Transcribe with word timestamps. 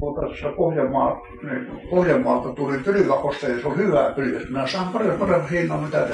tässä 0.00 0.48
Pohjanmaa, 0.56 1.20
niin 1.42 1.88
Pohjanmaalta 1.90 2.48
tuli 2.48 2.78
pylväkosta 2.78 3.46
ja 3.48 3.60
se 3.60 3.66
on 3.66 3.76
hyvää 3.76 4.12
pylvä. 4.12 4.40
Minä 4.48 4.66
saan 4.66 4.88
paljon 4.88 5.18
paremmin 5.18 5.50
hinnan 5.50 5.80
mitä 5.80 6.08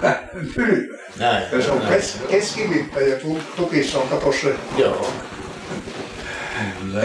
tämä 0.00 0.18
pylvä. 0.54 0.98
Näin. 1.18 1.44
Ja 1.52 1.62
se 1.62 1.70
on 1.70 1.78
näin. 1.78 1.92
kes, 1.94 2.22
keskivippa 2.30 3.00
ja 3.00 3.16
tu- 3.16 3.40
tukissa 3.56 3.98
on 3.98 4.08
kato 4.08 4.32
se. 4.32 4.54
Joo. 4.78 5.06
Kyllä. 6.80 7.02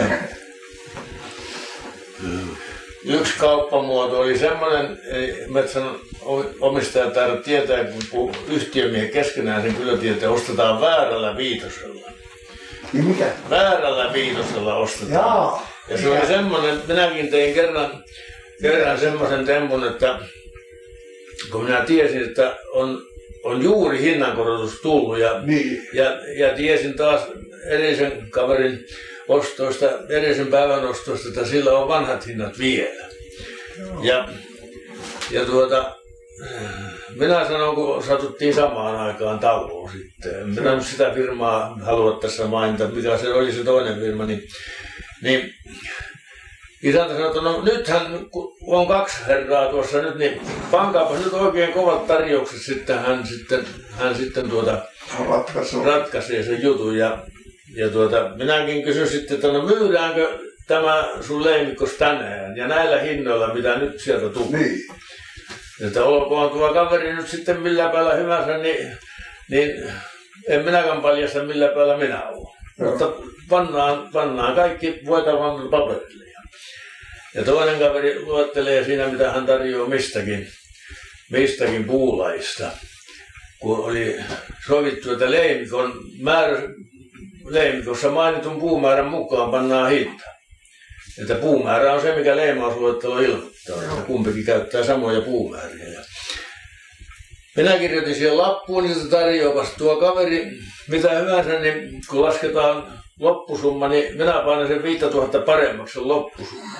Yksi 3.04 3.38
kauppamuoto 3.38 4.20
oli 4.20 4.38
semmoinen, 4.38 4.98
metsän 5.48 5.90
omistaja 6.60 7.10
taida 7.10 7.36
tietää, 7.36 7.84
kun 8.10 8.32
yhtiömiehen 8.48 9.10
keskenään 9.10 9.62
sen 9.62 9.74
kyllä 9.74 9.96
tietää, 9.96 10.30
ostetaan 10.30 10.80
väärällä 10.80 11.36
viitosella. 11.36 12.10
Niin 12.92 13.04
mikä? 13.04 13.26
Väärällä 13.50 14.12
viitosella 14.12 14.74
ostetaan. 14.74 15.12
Jaa. 15.12 15.68
Ja 15.88 15.98
se 15.98 16.08
oli 16.08 16.26
semmoinen, 16.26 16.82
minäkin 16.86 17.30
tein 17.30 17.54
kerran, 17.54 18.04
kerran 18.62 19.00
semmoisen 19.00 19.46
tempun, 19.46 19.86
että 19.86 20.18
kun 21.50 21.64
minä 21.64 21.80
tiesin, 21.84 22.22
että 22.24 22.56
on, 22.72 23.02
on 23.44 23.62
juuri 23.62 24.00
hinnankorotus 24.00 24.80
tullut 24.80 25.18
ja, 25.18 25.40
Niin. 25.42 25.88
ja, 25.92 26.04
ja 26.38 26.54
tiesin 26.54 26.94
taas 26.94 27.20
edellisen 27.66 28.26
kaverin 28.30 28.86
ostoista, 29.28 29.86
edellisen 30.08 30.46
päivän 30.46 30.84
ostoista, 30.84 31.28
että 31.28 31.44
sillä 31.44 31.72
on 31.78 31.88
vanhat 31.88 32.26
hinnat 32.26 32.58
vielä. 32.58 33.08
Ja, 34.02 34.28
ja 35.30 35.44
tuota, 35.44 35.96
minä 37.18 37.48
sanon, 37.48 37.74
kun 37.74 38.02
satuttiin 38.02 38.54
samaan 38.54 38.96
aikaan 38.96 39.38
taloon 39.38 39.90
sitten. 39.92 40.40
En 40.40 40.48
minä 40.48 40.74
nyt 40.74 40.86
sitä 40.86 41.10
firmaa 41.14 41.78
halua 41.82 42.18
tässä 42.20 42.46
mainita, 42.46 42.88
mikä 42.88 43.18
se 43.18 43.32
oli 43.32 43.52
se 43.52 43.64
toinen 43.64 44.00
firma, 44.00 44.24
niin, 44.24 44.42
niin 45.22 45.54
Isäntä 46.82 47.14
sanoi, 47.14 47.26
että 47.26 47.40
no 47.40 47.62
nythän 47.62 48.30
kun 48.30 48.56
on 48.66 48.86
kaksi 48.88 49.16
herraa 49.26 49.66
tuossa 49.70 50.02
nyt, 50.02 50.14
niin 50.14 50.40
pankaapa 50.70 51.16
nyt 51.18 51.32
oikein 51.32 51.72
kovat 51.72 52.06
tarjoukset 52.06 52.60
sitten 52.60 52.98
hän 52.98 53.26
sitten, 53.26 53.64
hän 53.90 54.14
sitten 54.14 54.50
tuota, 54.50 54.78
Ratkaisu. 55.30 55.84
ratkaisee 55.84 56.42
sen 56.42 56.62
jutun. 56.62 56.96
Ja, 56.96 57.18
ja 57.74 57.88
tuota, 57.88 58.30
minäkin 58.36 58.82
kysyin 58.82 59.08
sitten, 59.08 59.34
että 59.34 59.48
no 59.48 59.62
myydäänkö 59.62 60.38
tämä 60.66 61.08
sun 61.20 61.44
leimikkos 61.44 61.90
tänään 61.90 62.56
ja 62.56 62.68
näillä 62.68 63.00
hinnoilla, 63.00 63.54
mitä 63.54 63.78
nyt 63.78 64.00
sieltä 64.00 64.28
tulee. 64.28 64.60
Niin. 64.60 64.80
Että 65.86 66.04
olkoon 66.04 66.50
tuo 66.50 66.74
kaveri 66.74 67.12
nyt 67.12 67.28
sitten 67.28 67.60
millä 67.60 67.88
päällä 67.88 68.14
hyvänsä, 68.14 68.58
niin, 68.58 68.98
niin 69.50 69.92
en 70.48 70.64
minäkään 70.64 71.00
paljasta 71.00 71.42
millä 71.42 71.68
päällä 71.68 71.96
minä 71.96 72.22
olen. 72.28 72.54
Joo. 72.78 72.90
Mutta 72.90 73.12
pannaan, 73.48 74.08
pannaan 74.12 74.54
kaikki 74.54 75.00
voitavan 75.06 75.68
paperille. 75.68 76.24
Ja- 76.24 76.38
Ja 77.34 77.44
toinen 77.44 77.78
kaveri 77.78 78.22
luettelee 78.22 78.84
siinä, 78.84 79.06
mitä 79.06 79.30
hän 79.32 79.46
tarjoaa 79.46 79.88
mistäkin, 79.88 80.48
mistäkin 81.30 81.84
puulaista. 81.84 82.70
Kun 83.60 83.78
oli 83.84 84.16
sovittu, 84.66 85.12
että 85.12 85.30
leimikon 85.30 85.92
määrä, 86.22 86.58
leimikossa 87.44 88.10
mainitun 88.10 88.60
puumäärän 88.60 89.06
mukaan 89.06 89.50
pannaan 89.50 89.90
hinta. 89.90 90.24
Että 91.22 91.34
puumäärä 91.34 91.92
on 91.92 92.00
se, 92.02 92.16
mikä 92.16 92.36
leimausluettelo 92.36 93.18
ilmoittaa, 93.18 93.82
että 93.82 94.02
kumpikin 94.06 94.44
käyttää 94.44 94.84
samoja 94.84 95.20
puumääriä. 95.20 95.88
Ja 95.88 96.00
minä 97.56 97.78
kirjoitin 97.78 98.14
siihen 98.14 98.38
lappuun, 98.38 98.84
niin 98.84 98.94
se 98.94 99.08
tarjoapas 99.08 99.68
tuo 99.70 99.96
kaveri, 99.96 100.50
mitä 100.88 101.10
hyvänsä, 101.10 101.60
niin 101.60 102.00
kun 102.10 102.22
lasketaan 102.22 102.84
loppusumma, 103.20 103.88
niin 103.88 104.16
minä 104.16 104.32
painan 104.32 104.68
sen 104.68 104.82
5000 104.82 105.40
paremmaksi 105.40 105.94
sen 105.94 106.08
loppusumma. 106.08 106.78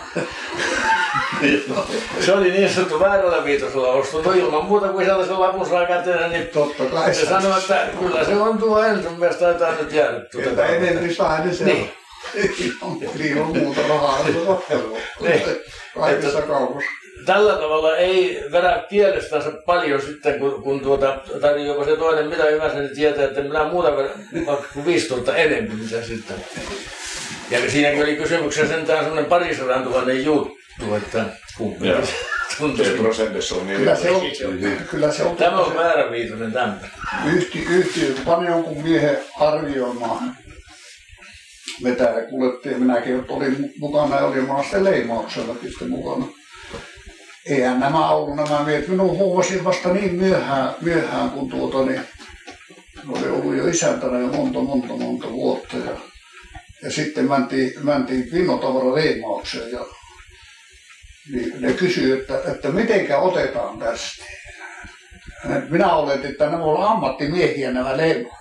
se 2.25 2.33
oli 2.33 2.50
niin 2.50 2.70
sanottu 2.70 3.00
väärällä 3.00 3.45
viitosella 3.45 3.89
ostettu 3.89 4.33
ilman 4.33 4.64
muuta 4.64 4.89
kuin 4.89 5.06
sellaisen 5.06 5.41
lapun 5.41 5.69
saa 5.69 5.86
käteen, 5.86 6.30
niin 6.30 6.46
Totta 6.46 6.85
kai. 6.85 7.14
se 7.14 7.27
sanoi, 7.27 7.58
että 7.58 7.89
kyllä 7.98 8.24
se 8.24 8.35
on 8.35 8.58
tuo 8.58 8.83
ensimmäistä, 8.83 9.41
taitaa 9.41 9.73
nyt 9.73 9.92
jäädä 9.92 10.20
tuota 10.20 10.46
kautta. 10.46 10.67
enempi 10.67 11.14
saa, 11.14 11.45
niin 11.45 11.91
Niin. 12.34 13.11
Niin 13.18 13.40
on 13.40 13.58
muuta 13.58 13.80
rahaa, 13.89 14.27
se 14.27 14.39
on 14.39 14.62
Niin. 15.20 15.42
Kaikissa 15.95 16.42
kaupoissa. 16.42 16.90
tällä 17.27 17.52
tavalla 17.52 17.96
ei 17.96 18.45
vedä 18.52 18.84
kielestänsä 18.89 19.51
paljon 19.67 20.02
sitten, 20.02 20.39
kun, 20.39 20.62
kun 20.62 20.80
tuota, 20.80 21.20
tarjoaa 21.40 21.84
se 21.84 21.96
toinen 21.96 22.27
mitä 22.27 22.45
hyvänsä, 22.45 22.79
niin 22.79 22.96
tietää, 22.96 23.24
että 23.24 23.40
minä 23.40 23.64
muuta 23.64 23.96
vedän 23.96 24.46
vaikka 24.46 24.68
kuin 24.74 24.86
5000 24.86 25.36
enemmän, 25.36 25.79
mitä 25.79 26.02
sitten. 26.02 26.36
Ja 27.51 27.70
siinäkin 27.70 28.02
oli 28.02 28.17
kysymyksessä 28.17 28.74
sentään 28.74 28.98
semmoinen 28.98 29.30
parisadan 29.30 29.85
tuhannen 29.85 30.24
juttu, 30.24 30.95
että 30.96 31.24
kumpi 31.58 31.89
tuntuu. 32.58 32.85
Se 32.85 32.90
prosentissa 32.90 33.55
on 33.55 33.67
niin 33.67 33.79
Kyllä 33.79 33.96
se 33.96 34.11
on, 34.11 34.23
kyllä 34.90 35.12
se 35.12 35.23
on. 35.23 35.36
Tämä 35.36 35.61
on 35.61 35.74
määräviitoinen 35.74 36.52
tämä. 36.52 36.74
Yhti, 37.27 37.64
yhtiö, 37.70 38.14
pani 38.24 38.46
jonkun 38.46 38.83
miehen 38.83 39.18
arvioimaan. 39.40 40.36
Vetää 41.84 42.22
kuljettiin, 42.30 42.80
minäkin 42.80 43.24
olin 43.28 43.72
mukana 43.78 44.16
ja 44.16 44.27
olin 44.27 44.46
maassa 44.46 44.84
leimauksellakin 44.84 45.70
sitten 45.70 45.90
mukana. 45.90 46.27
Eihän 47.46 47.80
nämä 47.80 48.11
ollut 48.11 48.36
nämä 48.36 48.62
miehet. 48.66 48.89
Minun 48.89 49.18
huomasin 49.18 49.64
vasta 49.64 49.92
niin 49.92 50.14
myöhään, 50.14 50.74
myöhään 50.80 51.30
kun 51.30 51.48
tuota 51.48 51.90
niin, 51.90 52.00
oli 53.08 53.28
ollut 53.28 53.56
jo 53.56 53.67
isäntänä 53.67 54.18
jo 54.18 54.27
monta, 54.27 54.61
monta, 54.61 54.96
monta 54.96 55.33
vuotta. 55.33 55.77
Ja, 55.77 55.96
ja 56.83 56.90
sitten 56.90 57.28
mentiin, 57.28 57.72
mentiin 57.83 58.28
pinnotavara 58.30 58.94
leimaukseen 58.94 59.72
ja 59.72 59.86
niin 61.33 61.52
ne 61.61 61.72
kysyivät, 61.72 62.20
että, 62.20 62.52
että 62.52 62.68
mitenkä 62.68 63.18
otetaan 63.18 63.78
tästä. 63.78 64.24
Minä 65.70 65.92
oletin, 65.92 66.30
että 66.30 66.44
nämä 66.50 66.64
ovat 66.64 66.90
ammattimiehiä 66.90 67.72
nämä 67.72 67.96
leimat. 67.96 68.32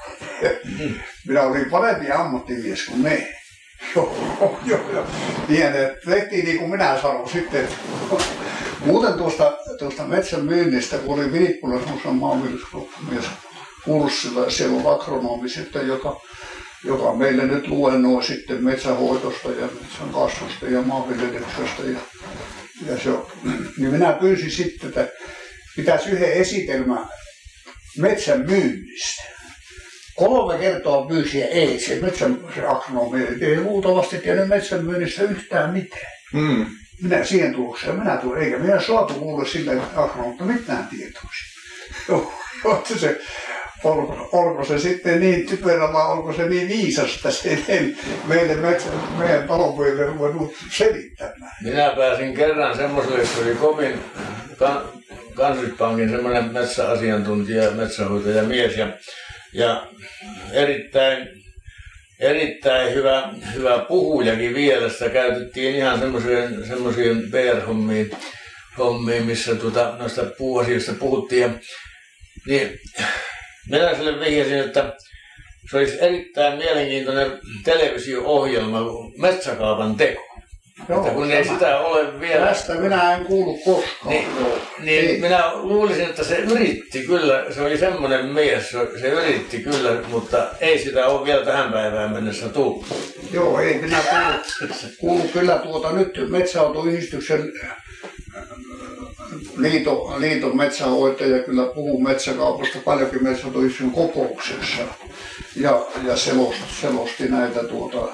Minä 1.28 1.42
olin 1.42 1.70
parempi 1.70 2.12
ammattimies 2.12 2.86
kuin 2.86 3.04
ne. 3.04 3.34
Joo, 3.96 4.60
joo, 4.66 4.80
joo. 4.94 5.06
Niin, 5.48 5.64
tehtiin 6.06 6.46
niin 6.46 6.58
kuin 6.60 6.72
minä 6.72 7.00
sanoin 7.02 7.30
sitten. 7.30 7.68
Muuten 8.86 9.14
tuosta, 9.14 9.58
tuosta 9.80 10.04
metsän 10.04 10.46
myynnistä, 10.46 10.98
kun 10.98 11.20
oli 11.20 11.32
Vilppula 11.32 11.80
semmoisen 11.80 12.16
maanviljelysmies 12.16 13.26
kurssilla, 13.86 14.44
ja 14.44 14.52
siellä 14.52 14.78
on 14.78 14.94
agronomi 14.94 15.50
sitten, 15.50 15.88
joka, 15.88 16.22
joka 16.84 17.14
meille 17.14 17.44
nyt 17.44 17.68
luennoi 17.68 18.24
sitten 18.24 18.64
metsähoitosta 18.64 19.50
ja 19.50 19.68
metsän 19.82 20.10
kasvusta 20.14 20.66
ja 20.70 20.82
maanviljelyksestä. 20.82 21.84
Ja, 21.86 22.00
ja 22.92 22.98
se, 23.04 23.10
on- 23.10 23.28
niin 23.78 23.92
minä 23.92 24.14
pyysin 24.14 24.52
sitten, 24.52 24.90
että 24.90 25.08
pitäisi 25.78 26.10
yhden 26.10 26.34
esitelmän 26.34 27.08
metsän 27.98 28.40
myynnistä. 28.40 29.24
Kolme 30.16 30.58
kertaa 30.60 31.06
pyysi 31.08 31.40
ja 31.40 31.48
ei, 31.48 31.80
se 31.80 32.00
metsän 32.02 32.40
se 32.56 32.68
agronomi 32.68 33.24
ei 33.42 33.62
luultavasti 33.62 34.18
tiennyt 34.18 34.48
metsän 34.48 34.86
myynnistä 34.86 35.24
yhtään 35.24 35.74
mitään. 35.74 36.12
Mm. 36.34 36.66
Minä 37.02 37.24
siihen 37.24 37.54
tulokseen, 37.54 37.96
minä 37.96 38.18
tulen, 38.18 38.44
eikä 38.44 38.58
minä 38.58 38.82
saatu 38.82 39.14
kuulla 39.14 39.46
sille 39.46 39.82
agronomilta 39.96 40.44
mitään 40.44 40.88
tietoa. 40.88 41.30
Joo, 42.10 42.34
se, 43.00 43.22
olko, 43.88 44.30
olko 44.32 44.66
se 44.66 44.80
sitten 44.80 45.20
niin 45.20 45.46
typerä 45.46 45.94
vai 45.94 46.12
olko 46.12 46.34
se 46.34 46.50
niin 46.50 46.68
viisas, 46.68 47.16
että 47.16 47.32
se 47.32 47.58
ei 47.68 47.96
meille 48.26 48.56
metsä, 48.56 48.88
meidän 49.18 49.48
talonpojille 49.48 50.06
ruvennut 50.06 50.54
selittämään. 50.72 51.52
Minä 51.64 51.94
pääsin 51.96 52.34
kerran 52.34 52.78
semmoiselle, 52.78 53.24
kun 53.36 53.44
oli 53.44 53.56
Komin 53.56 54.00
kan, 54.58 54.82
kansallispankin 55.34 56.10
semmoinen 56.10 56.54
metsäasiantuntija, 56.54 57.72
metsähoitaja 57.72 58.44
mies 58.44 58.78
ja, 58.78 58.88
ja 59.54 59.88
erittäin, 60.52 61.28
erittäin 62.20 62.94
hyvä, 62.94 63.30
hyvä 63.54 63.86
puhujakin 63.88 64.54
vielä. 64.54 64.90
Sitä 64.90 65.10
käytettiin 65.10 65.76
ihan 65.76 66.00
semmoisiin, 66.00 66.68
semmoisiin 66.68 67.32
PR-hommiin, 67.32 68.12
hommiin, 68.78 69.26
missä 69.26 69.56
tuota, 69.56 69.96
noista 70.00 70.24
puuasioista 70.38 70.94
puhuttiin. 70.94 71.42
Ja, 71.42 71.50
niin 72.48 72.80
minä 73.70 73.96
sille 73.96 74.20
vihjasin, 74.20 74.60
että 74.60 74.94
se 75.72 75.78
olisi 75.78 75.98
erittäin 76.02 76.58
mielenkiintoinen 76.58 77.40
televisio-ohjelma, 77.64 78.80
metsäkaavan 79.18 79.96
teko. 79.96 80.28
Että 80.82 81.10
kun 81.10 81.32
ei 81.32 81.44
sitä 81.44 81.80
ole 81.80 82.20
vielä. 82.20 82.46
Tästä 82.46 82.74
minä 82.74 83.16
en 83.16 83.26
kuulu 83.26 83.58
koskaan. 83.58 84.10
Niin, 84.10 84.28
Joo. 84.40 84.60
niin 84.80 85.06
Ei. 85.06 85.22
minä 85.22 85.52
luulisin, 85.54 86.06
että 86.06 86.24
se 86.24 86.38
yritti 86.38 87.04
kyllä, 87.04 87.46
se 87.52 87.62
oli 87.62 87.78
semmoinen 87.78 88.26
mies, 88.26 88.70
se, 88.70 88.78
se 89.02 89.08
yritti 89.08 89.60
kyllä, 89.60 90.02
mutta 90.08 90.48
ei 90.60 90.80
sitä 90.80 91.06
ole 91.06 91.26
vielä 91.26 91.46
tähän 91.46 91.72
päivään 91.72 92.12
mennessä 92.12 92.50
tullut. 92.50 92.86
Joo, 93.34 93.60
ei 93.60 93.82
minä 93.82 94.04
kuulu, 94.04 94.74
kuulu 95.00 95.28
kyllä 95.34 95.58
tuota 95.58 95.92
nyt 95.92 96.30
metsäautoyhdistyksen 96.30 97.52
äh, 99.34 100.20
liiton, 100.20 100.58
metsähoitaja 100.58 101.44
kyllä 101.44 101.66
puhuu 101.66 102.02
metsäkaupasta 102.02 102.80
paljonkin 102.86 103.24
metsäautoyhdistyksen 103.24 103.92
kokouksessa 103.92 104.82
ja, 105.56 105.86
ja 106.04 106.18
selosti, 106.18 106.62
selosti 106.82 107.28
näitä 107.28 107.64
tuota, 107.64 108.08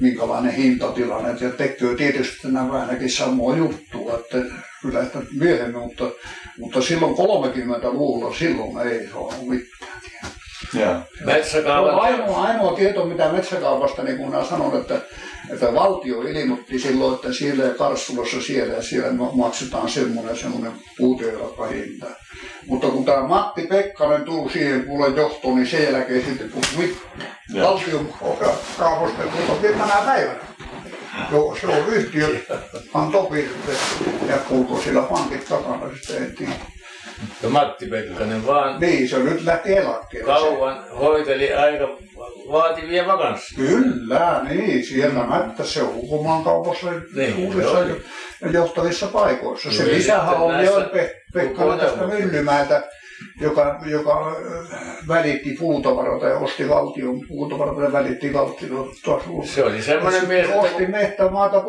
minkälainen 0.00 0.52
hintatilanne. 0.52 1.36
Ja 1.40 1.50
tekee 1.50 1.94
tietysti 1.94 2.42
tänä 2.42 2.72
väänäkin 2.72 3.10
samoa 3.10 3.56
juttua, 3.56 4.14
että 4.14 4.38
kyllä 4.82 5.02
että 5.02 5.18
myöhemmin, 5.32 5.82
mutta, 5.82 6.10
mutta 6.58 6.82
silloin 6.82 7.14
30-luvulla 7.14 8.34
silloin 8.34 8.88
ei 8.88 9.08
ole 9.14 9.34
mitään. 9.48 9.96
Ja. 10.74 11.00
Metsäkaavat... 11.24 11.92
No, 11.92 12.00
ainoa, 12.00 12.42
ainoa 12.42 12.72
tieto, 12.72 13.04
mitä 13.04 13.28
metsäkaupasta, 13.28 14.02
niin 14.02 14.16
kuin 14.16 14.30
minä 14.30 14.44
sanon, 14.44 14.80
että, 14.80 15.00
että 15.50 15.74
valtio 15.74 16.22
ilmoitti 16.22 16.78
silloin, 16.78 17.14
että 17.14 17.32
siellä 17.32 17.64
ja 17.64 17.74
Karstulassa 17.74 18.42
siellä 18.42 18.74
ja 18.74 18.82
siellä 18.82 19.12
maksetaan 19.32 19.88
semmoinen, 19.88 20.36
semmoinen 20.36 20.72
puuteolakkahinta. 20.98 22.06
Mutta 22.66 22.86
kun 22.86 23.04
tämä 23.04 23.22
Matti 23.22 23.66
Pekkanen 23.66 24.24
tuli 24.24 24.52
siihen 24.52 24.84
kuule 24.84 25.08
johtoon, 25.08 25.56
niin 25.56 25.66
sen 25.66 25.92
jälkeen 25.92 26.24
sitten 26.24 26.50
kun 26.50 26.62
valtion 27.62 28.14
kaupasta, 28.78 29.22
kun 29.22 29.56
on 29.56 29.78
tänä 29.78 30.02
päivänä. 30.06 30.40
Joo, 31.32 31.56
se 31.60 31.66
on 31.66 31.88
yhtiö, 31.88 32.40
Antopin, 32.94 33.50
ja 34.28 34.36
kulko 34.36 34.80
sillä 34.80 35.02
pankit 35.02 35.48
takana, 35.48 35.90
sitten 35.94 36.16
en 36.16 36.34
tiedä. 36.36 36.52
Ja 37.42 37.48
Matti 37.48 37.86
Pekkanen 37.86 38.46
vaan... 38.46 38.80
Niin, 38.80 39.08
se 39.08 39.18
nyt 39.18 39.44
lähti 39.44 39.72
eläkkeelle. 39.76 40.32
Kauan 40.32 40.84
hoiteli 40.98 41.52
aika 41.54 41.88
vaativia 42.52 43.06
vakansseja. 43.06 43.68
Kyllä, 43.68 44.40
niin. 44.48 44.84
Siellä 44.84 45.26
mättä 45.26 45.64
se 45.64 45.82
on 45.82 45.88
ulkomaankaupassa 45.88 46.86
niin, 47.14 47.34
suurissa 47.34 47.78
ja 48.40 48.50
johtavissa 48.50 49.06
paikoissa. 49.06 49.72
Se 49.72 49.86
lisähän 49.86 50.36
oli 50.36 50.66
jo 50.66 50.90
Pekkanen 51.34 51.78
tästä 51.78 52.06
Myllymäeltä, 52.06 52.82
joka, 53.40 53.80
joka 53.86 54.36
välitti 55.08 55.56
puutavaroita 55.58 56.26
ja 56.26 56.38
osti 56.38 56.68
valtion 56.68 57.20
puutavaroita 57.28 57.82
ja 57.82 57.92
välitti 57.92 58.32
valtion. 58.32 58.90
Se 59.44 59.64
oli 59.64 59.82
semmoinen 59.82 60.28
mies, 60.28 60.48
että... 60.48 60.60
Osti 60.60 60.86
mehtämaata 60.86 61.64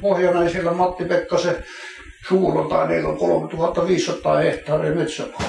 pohjonaisilla 0.00 0.74
Matti 0.74 1.04
Pekkasen 1.04 1.56
Suurota, 2.28 2.86
niillä 2.86 3.08
on 3.08 3.18
3500 3.18 4.36
hehtaaria 4.36 4.94
metsämaa. 4.94 5.42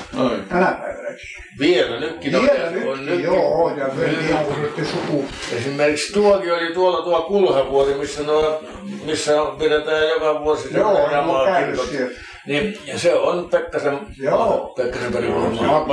Tänä 0.49 0.65
päivänäkin. 0.65 1.27
Vielä 1.59 1.99
nytkin 1.99 2.31
Vielä 2.31 2.67
on, 2.67 2.73
nytkin, 2.73 2.91
on 2.91 3.05
nytkin, 3.05 3.23
joo, 3.23 3.75
ja 3.77 3.89
vielä 3.97 4.85
suku. 4.91 5.25
Esimerkiksi 5.57 6.13
tuokin 6.13 6.53
oli 6.53 6.73
tuolla 6.73 7.01
tuo 7.01 7.21
kulhavuori, 7.21 7.93
missä, 7.93 8.23
no, 8.23 8.61
missä 9.05 9.31
pidetään 9.59 10.07
joka 10.07 10.43
vuosi 10.43 10.69
se 10.69 10.77
joo, 10.77 11.09
kirkot. 11.59 11.89
Niin, 12.45 12.77
ja 12.85 12.99
se 12.99 13.13
on 13.13 13.49
Pekkasen, 13.49 13.99
joo. 14.17 14.73
Pekkasen 14.77 15.13
perivuonna. 15.13 15.85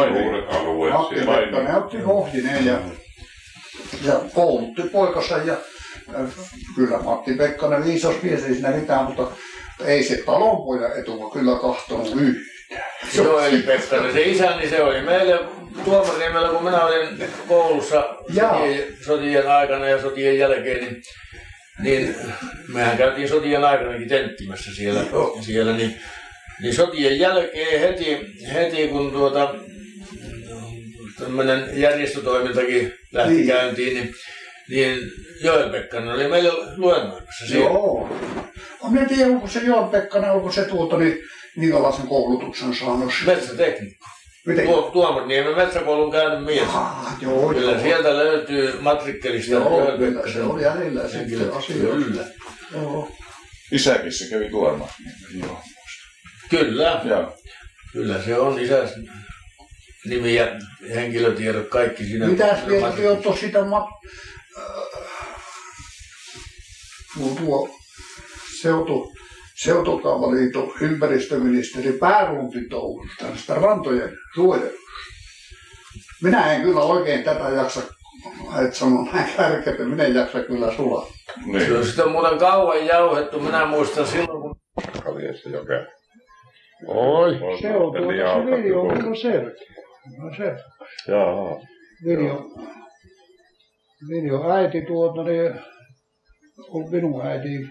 Matti 0.93 1.15
Pekkanen 1.15 1.77
otti 1.77 2.01
Hohdineen 2.01 2.67
ja, 2.67 2.79
ja 4.05 4.21
koulutti 4.35 4.83
poikansa 4.83 5.37
ja 5.37 5.55
kyllä 6.75 6.99
Matti 6.99 7.35
Pekkanen 7.35 7.85
viisas 7.85 8.15
mies, 8.23 8.45
ei 8.45 8.55
siinä 8.55 8.71
mitään, 8.71 9.05
mutta 9.05 9.27
ei 9.85 10.05
se 10.05 10.17
talonpojan 10.17 10.99
etua 10.99 11.31
kyllä 11.31 11.59
kahtonut 11.59 12.13
yhtään. 12.21 12.57
Joo, 13.17 13.41
eli 13.41 13.63
Pekkanen, 13.63 14.13
se 14.13 14.23
isä, 14.23 14.57
niin 14.57 14.71
se 14.71 14.83
oli 14.83 15.03
meille 15.03 15.39
Tuomariniemellä, 15.85 16.49
kun 16.49 16.65
minä 16.65 16.85
olin 16.85 17.25
koulussa 17.49 18.17
sotien, 18.35 18.85
sotien 19.07 19.49
aikana 19.49 19.89
ja 19.89 20.01
sotien 20.01 20.39
jälkeen, 20.39 20.85
niin, 20.85 21.03
niin 21.83 22.17
mehän 22.69 22.99
käytiin 22.99 23.29
sotien 23.29 23.65
aikanakin 23.65 24.09
tenttimässä 24.09 24.75
siellä, 24.75 25.01
siellä 25.41 25.73
niin, 25.73 26.01
niin 26.63 26.75
sotien 26.75 27.19
jälkeen 27.19 27.81
heti, 27.81 28.19
heti 28.55 28.89
kun 28.89 29.13
tuota, 29.13 29.55
tämmöinen 31.19 31.69
järjestötoimintakin 31.73 32.95
lähti 33.13 33.35
niin. 33.35 33.47
käyntiin, 33.47 33.95
niin, 33.95 34.15
niin 34.71 34.99
Joel 35.43 35.71
Pekkanen 35.71 36.15
oli 36.15 36.29
meille 36.29 36.53
luennoimassa 36.77 37.47
siellä. 37.47 37.65
Joo. 37.65 38.19
No, 38.83 38.91
minä 38.91 39.03
en 39.03 39.09
tiedä, 39.09 39.27
onko 39.31 39.49
se 39.49 39.61
Joel 39.61 39.87
Pekkanen, 39.89 40.31
onko 40.31 40.53
se 40.53 40.65
tuota, 40.65 40.97
niin 40.99 41.19
minkälaisen 41.57 42.07
koulutuksen 42.07 42.75
saanut? 42.75 43.13
Metsätekniikko. 43.27 44.07
Miten? 44.47 44.65
Tuo, 44.65 44.83
Tuomarniemen 44.93 45.57
metsäkoulun 45.57 46.13
käynyt 46.13 46.45
mies. 46.45 46.69
Ah, 46.75 47.17
joo, 47.21 47.49
kyllä 47.49 47.73
joo. 47.73 47.81
sieltä 47.81 48.17
löytyy 48.17 48.81
matrikkelista 48.81 49.53
joo, 49.53 49.81
Joel 49.81 49.99
Pekkasen. 49.99 50.33
se 50.33 50.43
oli 50.43 50.63
hänellä 50.65 51.09
sitten 51.09 51.53
asioita. 51.55 52.05
Kyllä. 52.05 52.25
Joo. 52.73 53.09
Isäkin 53.73 54.13
se 54.13 54.25
kävi 54.31 54.49
Tuomarniemellä, 54.51 55.59
Kyllä. 56.51 57.01
Joo. 57.05 57.33
Kyllä 57.93 58.23
se 58.23 58.39
on 58.39 58.61
isäs 58.61 58.91
nimi 60.07 60.35
ja 60.35 60.47
henkilötiedot 60.95 61.69
kaikki 61.69 62.05
siinä. 62.05 62.27
Mitäs 62.27 62.67
vielä 62.67 62.93
te 62.93 63.41
sitä 63.41 63.65
ma- 63.65 64.01
tuo 67.39 67.69
seutu, 68.61 69.13
seutukaavaliiton 69.55 70.73
ympäristöministeri 70.81 71.93
Päärunti 71.93 72.69
touhusta 72.71 73.25
tästä 73.25 73.55
rantojen 73.55 74.17
suojelusta. 74.35 74.87
Minä 76.23 76.53
en 76.53 76.63
kyllä 76.63 76.81
oikein 76.81 77.25
tätä 77.25 77.49
jaksa, 77.49 77.81
että 78.65 78.77
sanon 78.77 79.09
näin 79.13 79.33
kärkeä, 79.37 79.87
minä 79.87 80.05
en 80.05 80.15
jaksa 80.15 80.41
kyllä 80.43 80.77
sulaa. 80.77 81.07
Niin. 81.47 81.67
Se 81.67 81.79
on 81.79 81.87
sitä 81.87 82.07
muuten 82.07 82.39
kauan 82.39 82.87
jauhettu, 82.87 83.41
minä 83.41 83.67
muistan 83.67 84.07
silloin 84.07 84.43
kun... 84.43 84.57
Kaljesta 85.05 85.49
jokea. 85.49 85.87
Oi. 86.87 87.39
Se 87.61 87.77
on 87.77 87.93
tuota, 87.93 88.45
se 88.45 88.57
Viljo 88.57 88.81
on 88.81 88.99
kyllä 88.99 89.15
selkeä. 89.15 89.67
No 90.19 90.35
se. 90.37 90.57
Jaa. 91.09 91.61
Viljo, 92.05 92.51
Viljo 94.09 94.51
äiti 94.51 94.83
tuota, 94.83 95.23
niin 95.23 95.55
on 96.69 96.91
minun 96.91 97.27
äiti, 97.27 97.69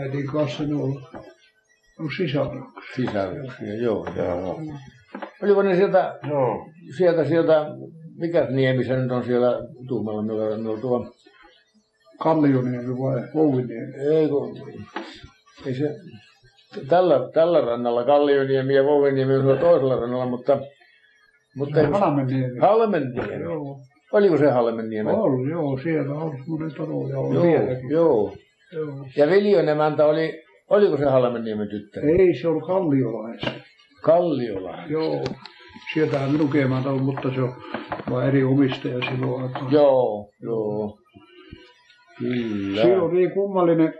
äitin 0.00 0.26
kanssa 0.26 0.62
ne 0.62 0.74
on, 0.74 1.02
on 2.00 2.08
sisaruksia. 2.16 2.82
Sisaruksia, 2.96 3.74
joo. 3.74 4.06
joo. 4.16 4.60
Oliko 5.42 5.62
ne 5.62 5.76
sieltä, 5.76 6.18
joo. 6.28 6.66
sieltä, 6.96 7.24
sieltä, 7.24 7.66
mikä 8.18 8.46
niemi 8.50 8.84
se 8.84 8.96
nyt 8.96 9.10
on 9.10 9.24
siellä 9.24 9.58
Tuumalla, 9.88 10.56
no 10.56 10.76
tuo? 10.76 11.14
Kallioniemi 12.18 12.98
vai 12.98 13.22
Vouviniemi? 13.34 13.94
Ei 13.94 14.28
kun, 14.28 14.58
ei 15.66 15.74
se, 15.74 15.96
tällä, 16.88 17.30
tällä 17.34 17.60
rannalla 17.60 18.04
Kallioniemi 18.04 18.74
ja 18.74 18.84
Vouviniemi 18.84 19.36
on 19.36 19.58
toisella 19.58 19.96
rannalla, 19.96 20.26
mutta 20.26 20.60
mutta 21.56 21.88
Halmenniemi. 21.98 22.58
Halmenniemi. 22.58 23.42
Joo. 23.44 23.80
Oliko 24.12 24.38
se 24.38 24.50
Halmenniemen? 24.50 25.14
Oli, 25.14 25.50
joo, 25.50 25.78
siellä 25.82 26.14
on 26.14 26.36
semmoinen 26.38 26.74
talo 26.76 27.08
ja 27.08 27.18
on 27.18 27.34
joo, 27.34 27.42
vieläkin. 27.42 27.90
Joo. 27.90 28.34
joo. 28.72 29.06
Ja 29.16 29.26
Viljon 29.26 29.68
emäntä 29.68 30.06
oli, 30.06 30.42
oliko 30.70 30.96
se 30.96 31.04
Halmenniemen 31.04 31.68
tyttö? 31.68 32.00
Ei, 32.00 32.34
se 32.34 32.48
on 32.48 32.60
Kalliolainen. 32.60 33.62
Kalliolainen. 34.02 34.90
Joo. 34.90 35.24
Sieltähän 35.94 36.30
minun 36.30 36.56
emäntä 36.56 36.90
on, 36.90 37.02
mutta 37.02 37.34
se 37.34 37.42
on 37.42 37.54
vain 38.10 38.28
eri 38.28 38.44
omistaja 38.44 38.98
silloin 39.10 39.42
aikaan. 39.42 39.72
Joo, 39.72 40.30
joo. 40.42 40.98
Kyllä. 42.18 42.82
Se 42.82 43.00
on 43.00 43.14
niin 43.14 43.30
kummallinen, 43.30 43.94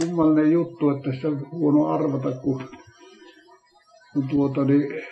kummallinen 0.00 0.52
juttu, 0.52 0.90
että 0.90 1.12
sitä 1.12 1.28
on 1.28 1.50
huono 1.50 1.86
arvata, 1.86 2.32
kun, 2.32 2.62
kun 4.12 4.28
tuota, 4.28 4.64
niin, 4.64 5.02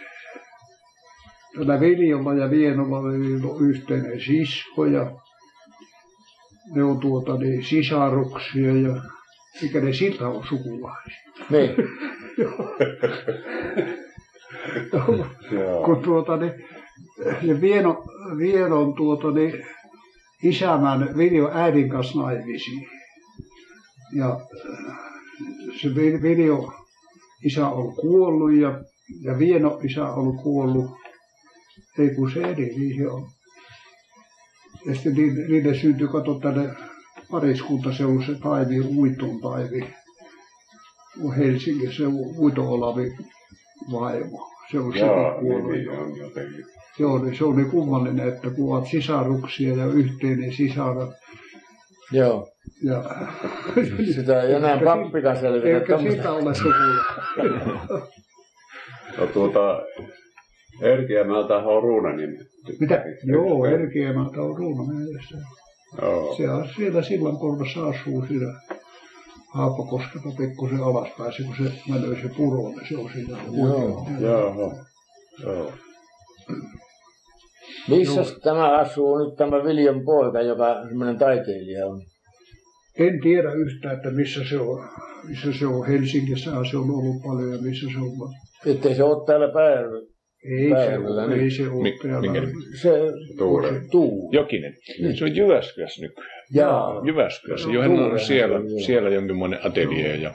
tällä 1.54 1.80
Viljolla 1.80 2.34
ja 2.34 2.50
Vienolla 2.50 2.98
on 2.98 3.14
yhteinen 3.68 4.20
sisko 4.20 4.86
ja 4.86 5.12
ne 6.74 6.84
on 6.84 7.00
tuota 7.00 7.36
niin, 7.36 7.64
sisaruksia 7.64 8.74
ja 8.74 9.02
mikä 9.62 9.80
ne 9.80 9.92
siltä 9.92 10.28
on 10.28 10.46
sukulaisia. 10.46 11.16
Niin. 11.50 11.70
kun 15.84 16.02
tuota 16.02 16.36
niin, 16.36 16.52
ja 17.42 17.60
Vieno, 17.60 18.04
Vienon 18.38 18.94
tuota 18.94 19.30
niin, 19.30 19.66
isämän 20.42 21.16
Viljo 21.16 21.50
äidin 21.54 21.88
kanssa 21.88 22.20
naimisiin. 22.20 22.88
Ja 24.14 24.40
se 25.82 25.94
Viljo 26.22 26.72
isä 27.44 27.68
on 27.68 27.94
kuollut 27.94 28.52
ja, 28.52 28.80
ja 29.22 29.38
Vieno 29.38 29.80
isä 29.82 30.08
on 30.08 30.36
kuollut 30.36 30.99
ei 31.98 32.14
kun 32.14 32.30
se 32.30 32.40
eri, 32.40 32.74
niin 32.76 32.96
se 32.96 33.10
on. 33.10 33.28
Ja 34.86 34.94
sitten 34.94 35.14
niille, 35.14 35.48
niille 35.48 35.74
syntyi, 35.74 36.08
kato 36.08 36.34
tänne 36.34 36.70
pariskunta, 37.30 37.92
se 37.92 38.04
on 38.04 38.24
se 38.26 38.34
Taivi, 38.34 38.80
Uiton 38.80 39.40
Taivi. 39.40 39.94
On 41.24 41.34
Helsingissä 41.36 41.96
se 41.96 42.06
Uito 42.38 42.62
Olavi 42.62 43.16
vaimo. 43.92 44.50
Se 44.70 44.78
on 44.78 44.92
se 44.92 45.00
kuollut. 45.40 45.72
Niin, 45.72 45.90
on 45.90 46.16
jotenkin. 46.18 46.66
Joo, 46.98 47.18
niin 47.18 47.38
se 47.38 47.44
on 47.44 47.56
niin 47.56 47.70
kummallinen, 47.70 48.28
että 48.28 48.50
kun 48.50 48.76
ovat 48.76 48.88
sisaruksia 48.88 49.76
ja 49.76 49.86
yhteinen 49.86 50.52
sisara. 50.52 51.08
Joo. 52.12 52.48
Ja, 52.82 53.04
Sitä 54.14 54.42
ei 54.42 54.52
enää 54.52 54.80
pappikaan 54.84 55.36
selvitä. 55.36 55.66
Eikä 55.66 55.98
sitä 55.98 56.32
ole 56.32 56.54
sukua. 56.54 58.08
no 59.18 59.26
tuota, 59.26 59.82
Erkiämältä 60.80 61.56
on 61.56 61.82
Ruuna 61.82 62.12
nimetty. 62.12 62.76
Mitä? 62.80 63.04
Joo, 63.24 63.64
Erkiämältä 63.66 64.42
on 64.42 64.58
Ruuna 64.58 64.92
mielessä. 64.92 65.38
Joo. 66.02 66.34
Se 66.36 66.50
on 66.50 66.68
siellä 66.76 67.02
sillan 67.02 67.36
korvassa 67.36 67.88
asuu 67.88 68.26
siinä 68.26 68.60
Haapakoskelta 69.54 70.28
pikkusen 70.38 70.82
alaspäin, 70.82 71.32
kun 71.46 71.56
se 71.56 71.72
menee 71.92 72.22
se 72.22 72.28
puro, 72.36 72.68
niin 72.68 72.88
se 72.88 72.96
on 72.96 73.10
siinä. 73.12 73.38
Joo, 73.58 74.06
joo, 74.20 74.72
joo. 75.42 75.72
Missä 77.88 78.24
tämä 78.42 78.78
asuu 78.78 79.18
nyt 79.18 79.36
tämä 79.36 79.64
Viljan 79.64 80.04
poika, 80.04 80.42
joka 80.42 80.88
semmoinen 80.88 81.18
taiteilija 81.18 81.86
on? 81.86 82.02
En 82.98 83.20
tiedä 83.22 83.52
yhtään, 83.52 83.96
että 83.96 84.10
missä 84.10 84.40
se 84.48 84.60
on. 84.60 84.88
Missä 85.28 85.52
se 85.58 85.66
on. 85.66 85.86
Helsingissä 85.86 86.50
se 86.70 86.76
on 86.76 86.90
ollut 86.90 87.22
paljon 87.26 87.52
ja 87.52 87.58
missä 87.58 87.86
se 87.86 87.98
on. 87.98 88.34
Ettei 88.66 88.94
se 88.94 89.02
ole 89.02 89.26
täällä 89.26 89.52
päällä. 89.52 90.09
Ei 90.44 90.68
se, 90.68 90.98
ole, 90.98 91.34
ei 91.34 91.50
se 91.50 91.68
ole 91.68 91.92
täällä. 92.02 92.48
Se 92.82 92.90
Tuure. 93.38 93.68
tuu. 93.90 94.30
Jokinen. 94.32 94.74
Se 95.14 95.24
on 95.24 95.36
Jyväskylässä 95.36 96.02
nykyään. 96.02 96.30
Jaa. 96.54 97.00
Jyväskylässä. 97.04 97.70
Joo, 97.70 97.84
Johan 97.84 98.12
on 98.12 98.20
siellä, 98.20 98.56
joo. 98.56 98.80
siellä 98.86 99.08
jonkinmoinen 99.10 99.58
ateljee. 99.64 100.16
Ja... 100.16 100.30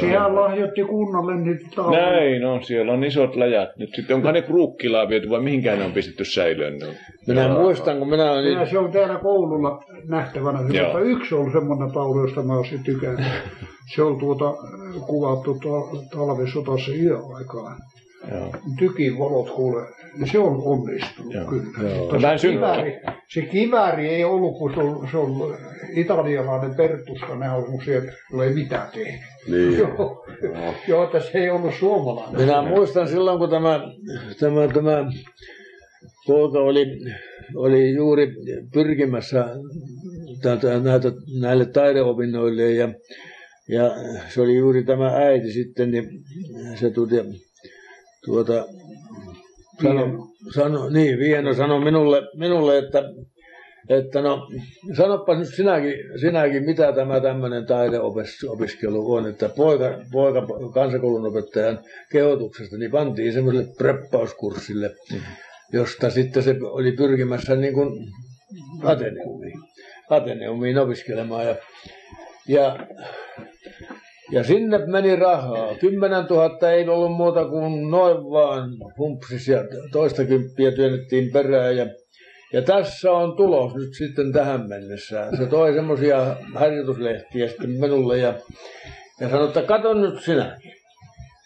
Sehän 0.00 0.34
lahjoitti 0.34 0.82
kunnalle 0.84 1.36
niitä 1.36 1.66
tauluja. 1.76 2.00
Näin 2.10 2.44
on, 2.44 2.64
siellä 2.64 2.92
on 2.92 3.04
isot 3.04 3.36
läjät. 3.36 3.68
Nyt 3.76 3.90
sitten 3.96 4.16
onko 4.16 4.32
ne 4.32 4.42
Kruukkilaan 4.42 5.08
viety 5.08 5.30
vai 5.30 5.40
mihinkään 5.40 5.78
ne 5.78 5.84
on 5.84 5.92
pistetty 5.92 6.24
säilöön? 6.24 6.78
Ne 6.78 6.86
on- 6.86 6.94
Minä 7.26 7.48
muistan, 7.48 7.98
kun 7.98 8.08
minä 8.08 8.32
olin... 8.32 8.52
Ja 8.52 8.66
se 8.66 8.78
on 8.78 8.92
täällä 8.92 9.18
koululla 9.18 9.82
nähtävänä. 10.08 10.58
Mutta 10.62 11.00
yksi 11.00 11.34
on 11.34 11.52
semmoinen 11.52 11.92
taulu, 11.92 12.20
josta 12.20 12.42
mä 12.42 12.56
olisin 12.58 12.84
tykännyt. 12.84 13.26
Se 13.94 14.02
on 14.02 14.18
tuota, 14.18 14.54
kuvattu 15.06 15.54
ta- 15.54 16.16
talvisodassa 16.18 16.92
yöaikaan. 16.92 17.76
Joo. 18.34 18.54
Tykin 18.78 19.18
valot 19.18 19.50
kuule, 19.50 19.82
ja 20.20 20.26
se 20.26 20.38
on 20.38 20.62
onnistunut 20.64 21.34
Joo. 21.34 21.44
kyllä. 21.44 21.90
Joo. 21.90 22.38
Se, 22.38 22.48
kivääri, 22.48 23.00
se 23.28 23.42
kivääri 23.42 24.08
ei 24.08 24.24
ollut, 24.24 24.58
kun 24.58 24.74
se 24.74 24.80
on, 24.80 25.08
se 25.10 25.16
on 25.16 25.56
italialainen 25.94 26.74
pertuska, 26.74 27.36
ne 27.36 27.50
on 27.50 27.64
joilla 27.86 28.44
ei 28.44 28.54
mitään 28.54 28.88
tehnyt. 28.94 29.20
Niin. 29.50 29.78
Joo, 29.78 30.26
joo, 30.88 31.04
että 31.04 31.20
se 31.20 31.38
ei 31.38 31.50
ollut 31.50 31.74
suomalainen. 31.74 32.40
Minä 32.40 32.62
muistan 32.62 33.08
silloin, 33.08 33.38
kun 33.38 33.50
tämä, 33.50 33.80
tämä, 34.40 34.68
tämä 34.68 35.04
poika 36.26 36.58
oli, 36.58 36.86
oli 37.56 37.94
juuri 37.94 38.34
pyrkimässä 38.72 39.48
täältä, 40.42 40.80
näitä, 40.80 41.12
näille 41.40 41.66
taideopinnoille 41.66 42.70
ja, 42.70 42.88
ja 43.68 43.90
se 44.28 44.40
oli 44.40 44.56
juuri 44.56 44.84
tämä 44.84 45.16
äiti 45.16 45.52
sitten, 45.52 45.90
niin 45.90 46.08
se 46.74 46.90
tuota, 46.90 47.14
tuota 48.24 48.64
sano, 49.82 50.28
sano, 50.54 50.88
niin, 50.88 51.18
Vieno 51.18 51.54
sanoi 51.54 51.84
minulle, 51.84 52.22
minulle 52.36 52.78
että, 52.78 53.02
että 53.88 54.22
no, 54.22 54.48
sanoppa 54.96 55.38
nyt 55.38 55.54
sinäkin, 55.54 55.94
sinäkin, 56.20 56.64
mitä 56.64 56.92
tämä 56.92 57.20
tämmöinen 57.20 57.66
taideopiskelu 57.66 59.12
on, 59.12 59.28
että 59.28 59.48
poika, 59.48 59.98
poika 60.12 60.46
kansakoulunopettajan 60.74 61.78
kehotuksesta, 62.12 62.76
niin 62.76 62.90
pantiin 62.90 63.32
semmoiselle 63.32 63.74
preppauskurssille, 63.78 64.94
josta 65.72 66.10
sitten 66.10 66.42
se 66.42 66.56
oli 66.62 66.92
pyrkimässä 66.92 67.56
niin 67.56 67.74
kuin 67.74 68.12
Ateneumiin, 68.82 69.60
Ateneumiin 70.10 70.78
opiskelemaan. 70.78 71.46
Ja, 71.46 71.56
ja, 72.48 72.86
ja 74.32 74.44
sinne 74.44 74.78
meni 74.86 75.16
rahaa. 75.16 75.74
10 75.80 76.24
000 76.30 76.70
ei 76.70 76.88
ollut 76.88 77.12
muuta 77.12 77.44
kuin 77.44 77.90
noin 77.90 78.16
vaan 78.16 78.70
humpsis 78.98 79.48
ja 79.48 79.58
toista 79.92 80.24
kymppiä 80.24 80.72
työnnettiin 80.72 81.32
perään. 81.32 81.76
Ja, 81.76 81.86
ja 82.52 82.62
tässä 82.62 83.12
on 83.12 83.36
tulos 83.36 83.74
nyt 83.74 83.94
sitten 83.98 84.32
tähän 84.32 84.68
mennessä. 84.68 85.28
Se 85.38 85.46
toi 85.46 85.72
semmoisia 85.74 86.36
harjoituslehtiä 86.54 87.48
sitten 87.48 87.70
minulle 87.70 88.18
ja, 88.18 88.34
ja 89.20 89.28
sanoi, 89.30 89.46
että 89.46 89.62
kato 89.62 89.94
nyt 89.94 90.20
sinäkin. 90.20 90.81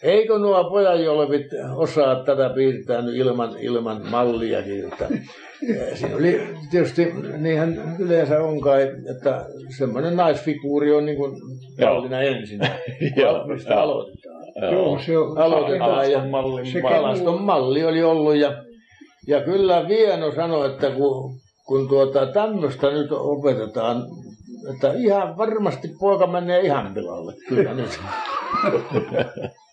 Eikö 0.03 0.39
nuo 0.39 0.69
pojajolvit 0.69 1.47
osaa 1.75 2.15
tätä 2.23 2.49
piirtää 2.49 3.01
nyt 3.01 3.15
ilman, 3.15 3.55
ilman 3.59 4.01
malliakin? 4.09 4.85
Että, 4.87 5.07
ja 5.67 5.95
siinä 5.97 6.15
oli 6.15 6.41
tietysti, 6.71 7.13
niinhän 7.37 7.95
yleensä 7.99 8.43
on 8.43 8.61
kai, 8.61 8.91
että 9.15 9.45
semmoinen 9.77 10.15
naisfiguuri 10.15 10.93
on 10.93 11.05
niin 11.05 11.17
kuin 11.17 11.35
mallina 11.81 12.21
ensin, 12.21 12.59
Joo, 13.21 13.47
mistä 13.47 13.81
aloitetaan. 13.81 14.43
Joo, 14.71 14.99
se 15.05 15.17
on, 15.17 15.37
Aloitetaan 15.37 16.11
ja 16.11 16.25
mallin 16.25 16.71
se 16.71 16.81
malli. 16.81 16.95
kalaston 16.95 17.41
malli 17.41 17.85
oli 17.85 18.03
ollut 18.03 18.35
ja, 18.35 18.63
ja 19.27 19.41
kyllä 19.41 19.87
Vieno 19.87 20.31
sanoi, 20.31 20.71
että 20.71 20.91
kun, 20.91 21.33
kun 21.65 21.87
tuota, 21.87 22.25
tämmöistä 22.25 22.89
nyt 22.91 23.11
opetetaan, 23.11 24.03
että 24.73 24.93
ihan 24.93 25.37
varmasti 25.37 25.87
poika 25.99 26.27
menee 26.27 26.61
ihan 26.61 26.93
pilalle. 26.93 27.33
Kyllä 27.49 27.73
nyt. 27.73 27.99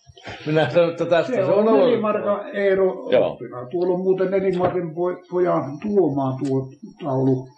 Minä 0.47 0.71
sanoin, 0.71 0.91
että 0.91 1.07
tästä 1.07 1.33
Se 1.33 1.37
se, 1.37 1.45
on 1.45 1.59
on 1.59 1.69
ollut. 1.69 1.87
Nelimarka 1.89 2.45
Eero 2.53 3.09
Joo. 3.11 3.33
oppina. 3.33 3.67
Tuolla 3.67 3.95
on 3.95 4.01
muuten 4.01 4.31
Nelimarkan 4.31 4.91
poj- 4.91 5.29
pojan 5.31 5.79
Tuomaan 5.83 6.39
tuo 6.45 6.69
taulu, 7.05 7.49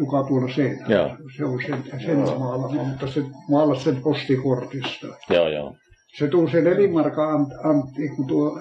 joka 0.00 0.22
tuolla 0.28 0.48
seinällä. 0.54 0.94
Joo. 0.96 1.10
Se 1.36 1.44
on 1.44 1.58
sen, 1.66 2.00
sen 2.04 2.18
maalama, 2.38 2.82
mutta 2.82 3.06
se 3.06 3.22
maalasi 3.48 3.84
sen 3.84 3.96
postikortista. 4.02 5.06
Joo, 5.30 5.48
joo. 5.48 5.74
Se 6.18 6.28
tuli 6.28 6.50
se 6.50 6.60
Nelimarka 6.60 7.32
Ant- 7.36 7.68
Antti, 7.68 8.08
kun 8.16 8.26
tuo 8.26 8.60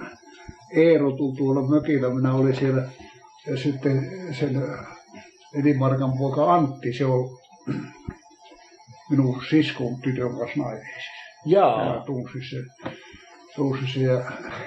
Eero 0.75 1.11
tuli 1.11 1.37
tuolla 1.37 1.61
mökillä, 1.61 2.09
minä 2.09 2.33
olin 2.33 2.55
siellä. 2.55 2.83
Ja 3.47 3.57
sitten 3.57 4.11
sen 4.39 4.61
Nelimarkan 5.55 6.17
poika 6.17 6.53
Antti, 6.53 6.93
se 6.93 7.05
on 7.05 7.29
minun 9.09 9.41
siskon 9.49 9.95
tytön 10.01 10.29
kanssa 10.37 10.59
naimisissa. 10.59 11.16
Jaa, 11.45 12.03
tunsi 12.05 12.39
sen. 12.49 12.63
Tunsi 13.55 13.93
sen 13.93 14.03
ja, 14.03 14.13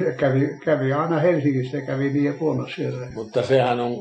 ja 0.06 0.12
kävi, 0.16 0.48
kävi, 0.64 0.92
aina 0.92 1.18
Helsingissä 1.20 1.76
ja 1.76 1.86
kävi 1.86 2.10
niin 2.10 2.40
vuonna 2.40 2.68
siellä. 2.74 3.06
mutta 3.14 3.42
sehän 3.42 3.80
on, 3.80 3.92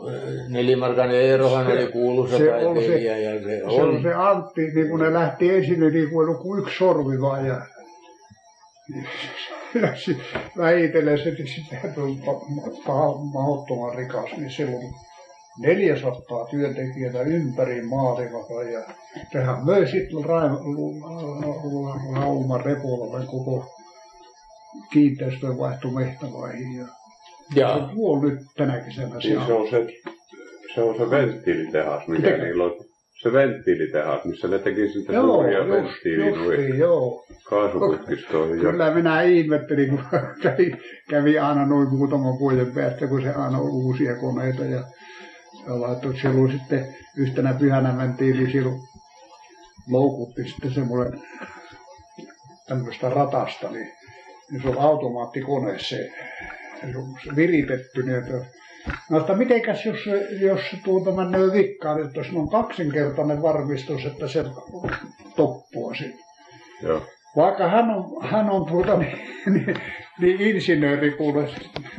Nelimarkan 0.49 1.11
Eerohan 1.11 1.67
oli 1.67 1.87
kuuluisa 1.91 2.37
se 2.37 2.53
on 2.53 2.59
se- 2.59 2.81
taiteilija 2.81 3.17
ja 3.19 3.39
se 3.43 3.57
Se 3.57 3.63
on 3.63 3.89
on. 3.95 4.01
se 4.01 4.13
Antti, 4.13 4.61
niin 4.61 4.89
kun 4.89 4.99
ne 4.99 5.13
lähti 5.13 5.49
ensin, 5.55 5.79
niin 5.79 6.09
kuin 6.09 6.27
joku 6.31 6.55
yksi 6.57 6.77
sormi 6.77 7.21
vaan 7.21 7.45
ja, 7.47 7.61
ja 9.81 9.93
väitellen 10.57 11.17
se, 11.17 11.29
että 11.29 11.43
sitten 11.45 11.79
pa- 11.83 13.33
mahdottoman 13.33 13.95
rikas, 13.95 14.29
niin 14.37 14.51
se 14.51 14.65
on 14.65 14.93
400 15.59 16.45
työntekijää 16.51 17.21
ympäri 17.21 17.81
maailmaa 17.81 18.63
ja 18.63 18.81
sehän 19.31 19.65
möi 19.65 19.87
sitten 19.87 20.25
Rauma 22.15 22.57
Repolalle 22.57 23.25
koko 23.25 23.65
kiinteistön 24.91 25.57
vaihto 25.57 25.91
Mehtävaihin 25.91 26.77
ja 26.77 26.85
se 27.53 27.59
Jaa, 27.59 27.75
on 27.75 27.95
kuollut 27.95 28.33
nyt 28.33 28.39
tänä 28.57 28.77
kesänä. 28.79 29.15
Niin 29.23 29.45
se 29.47 29.53
on 29.53 29.69
se, 29.69 29.87
se 30.75 30.81
on 30.81 30.97
se 30.97 31.09
venttiilitehas, 31.09 32.07
mikä 32.07 32.29
Mikä? 32.29 32.43
niillä 32.43 32.63
on. 32.63 32.89
Se 33.21 33.33
venttiilitehas, 33.33 34.25
missä 34.25 34.47
ne 34.47 34.59
teki 34.59 34.89
sitten 34.89 35.15
Joo, 35.15 35.25
suuria 35.25 35.59
just, 35.59 36.77
joo. 36.77 37.25
kaasuputkistoihin. 37.43 38.63
Ja 38.63 38.71
Kyllä 38.71 38.93
minä 38.93 39.21
ihmettelin, 39.21 39.89
kun 39.89 40.03
kävi, 40.41 40.71
kävi 41.11 41.39
aina 41.39 41.65
noin 41.65 41.89
muutaman 41.89 42.39
vuoden 42.39 42.71
päästä, 42.71 43.07
kun 43.07 43.21
se 43.21 43.29
aina 43.29 43.57
on 43.57 43.69
uusia 43.69 44.15
koneita. 44.15 44.65
Ja, 44.65 44.83
ja 45.67 45.81
laittoi 45.81 46.17
silloin 46.17 46.51
sitten 46.51 46.95
yhtenä 47.15 47.53
pyhänä 47.53 47.91
mentiin, 47.91 48.37
niin 48.37 48.51
silloin 48.51 48.81
loukutti 49.87 50.49
sitten 50.49 50.73
semmoinen 50.73 51.21
tämmöistä 52.67 53.09
ratasta, 53.09 53.69
niin, 53.71 53.91
niin 54.51 54.61
se 54.61 54.67
on 54.67 54.77
automaattikone 54.77 55.79
se, 55.79 56.11
se 56.91 56.97
on 56.97 57.35
viritetty. 57.35 58.03
Niin 58.03 58.17
että, 58.17 58.45
no, 59.09 59.19
että 59.19 59.35
mitenkäs 59.35 59.85
jos, 59.85 59.99
jos 60.39 60.61
tuota 60.83 61.11
menee 61.11 61.51
vikkaan, 61.51 62.05
että 62.05 62.19
jos 62.19 62.27
on 62.35 62.49
kaksinkertainen 62.49 63.41
varmistus, 63.41 64.05
että 64.05 64.27
se 64.27 64.45
toppua 65.35 65.95
sitten. 65.95 66.19
joo. 66.83 67.01
Vaikka 67.35 67.69
hän 67.69 67.89
on, 67.89 68.29
hän 68.29 68.49
on 68.49 68.65
tuota, 68.65 68.97
niin, 68.97 69.19
niin, 69.45 69.81
niin 70.19 70.41
insinööri 70.41 71.11
kuule, 71.11 71.49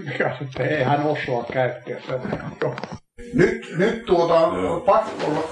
mikä 0.04 0.36
että 0.42 0.64
ei 0.64 0.84
hän 0.84 1.02
osaa 1.02 1.44
käyttää 1.52 1.96
tätä. 2.06 2.99
Nyt, 3.34 3.66
nyt 3.76 4.04
tuota 4.04 4.48
pakko, 4.86 5.50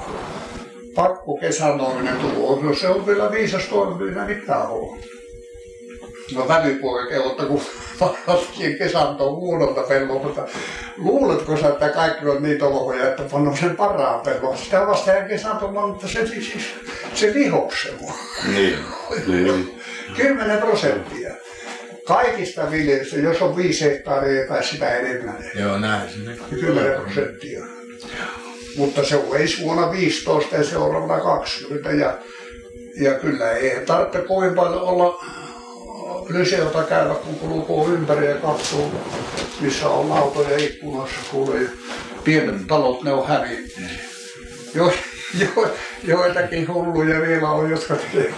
pakko 0.94 1.36
kesänoiminen 1.36 2.16
tuo, 2.16 2.60
no 2.62 2.74
se 2.74 2.88
on 2.88 3.06
vielä 3.06 3.30
viisas 3.30 3.64
toimenpide 3.64 4.24
mitään 4.24 4.68
olla. 4.68 4.96
No 6.34 6.48
välipuoli 6.48 7.08
kehotta, 7.08 7.44
kun 7.46 7.60
varattiin 8.00 8.78
kesantoon 8.78 9.36
huonolta 9.36 9.82
pellolta, 9.82 10.46
luuletko 10.96 11.56
sä, 11.56 11.68
että 11.68 11.88
kaikki 11.88 12.26
on 12.26 12.42
niin 12.42 12.58
tolhoja, 12.58 13.08
että 13.08 13.22
pannaan 13.22 13.56
sen 13.56 13.76
parhaan 13.76 14.20
pellon? 14.20 14.58
Sitä 14.58 14.86
vasta 14.86 15.10
ja 15.10 15.28
kesantoon, 15.28 15.88
mutta 15.88 16.08
se, 16.08 16.26
siis, 16.26 16.74
se 17.14 17.34
lihoksi 17.34 17.88
se 17.88 17.94
vaan. 18.02 18.18
Niin. 18.54 18.78
Niin. 19.26 19.80
10 20.16 20.58
prosenttia. 20.58 21.27
Kaikista 22.08 22.70
viljelystä, 22.70 23.16
jos 23.16 23.42
on 23.42 23.56
viisi 23.56 23.84
hehtaaria 23.84 24.46
tai 24.48 24.64
sitä 24.64 24.96
enemmän, 24.96 25.36
joo 25.54 25.78
näin 25.78 26.10
sinne. 26.10 26.36
10 26.60 27.00
prosenttia. 27.00 27.64
Mutta 28.76 29.04
se 29.04 29.16
on 29.16 29.40
ensi 29.40 29.62
vuonna 29.62 29.92
15 29.92 30.56
ja 30.56 30.64
seuraavana 30.64 31.20
20. 31.20 31.90
Ja, 31.90 32.18
ja 33.00 33.14
kyllä 33.14 33.50
ei 33.50 33.86
tarvitse 33.86 34.18
kovin 34.18 34.54
paljon 34.54 34.82
olla 34.82 35.24
lyseota 36.28 36.82
käydä, 36.82 37.14
kun 37.14 37.34
kulkuu 37.34 37.88
ympäri 37.88 38.26
ja 38.26 38.34
katsoo, 38.34 38.90
missä 39.60 39.88
on 39.88 40.12
autoja 40.12 40.58
ikkunassa, 40.58 41.16
kuulee. 41.30 41.68
Pienet 42.24 42.66
talot, 42.66 43.02
ne 43.02 43.12
on 43.12 43.28
hävinneet. 43.28 44.00
Jo, 44.74 44.92
jo, 45.38 45.74
joitakin 46.04 46.68
hulluja 46.74 47.20
vielä 47.20 47.50
on, 47.50 47.70
jotka 47.70 47.96
tekee. 47.96 48.34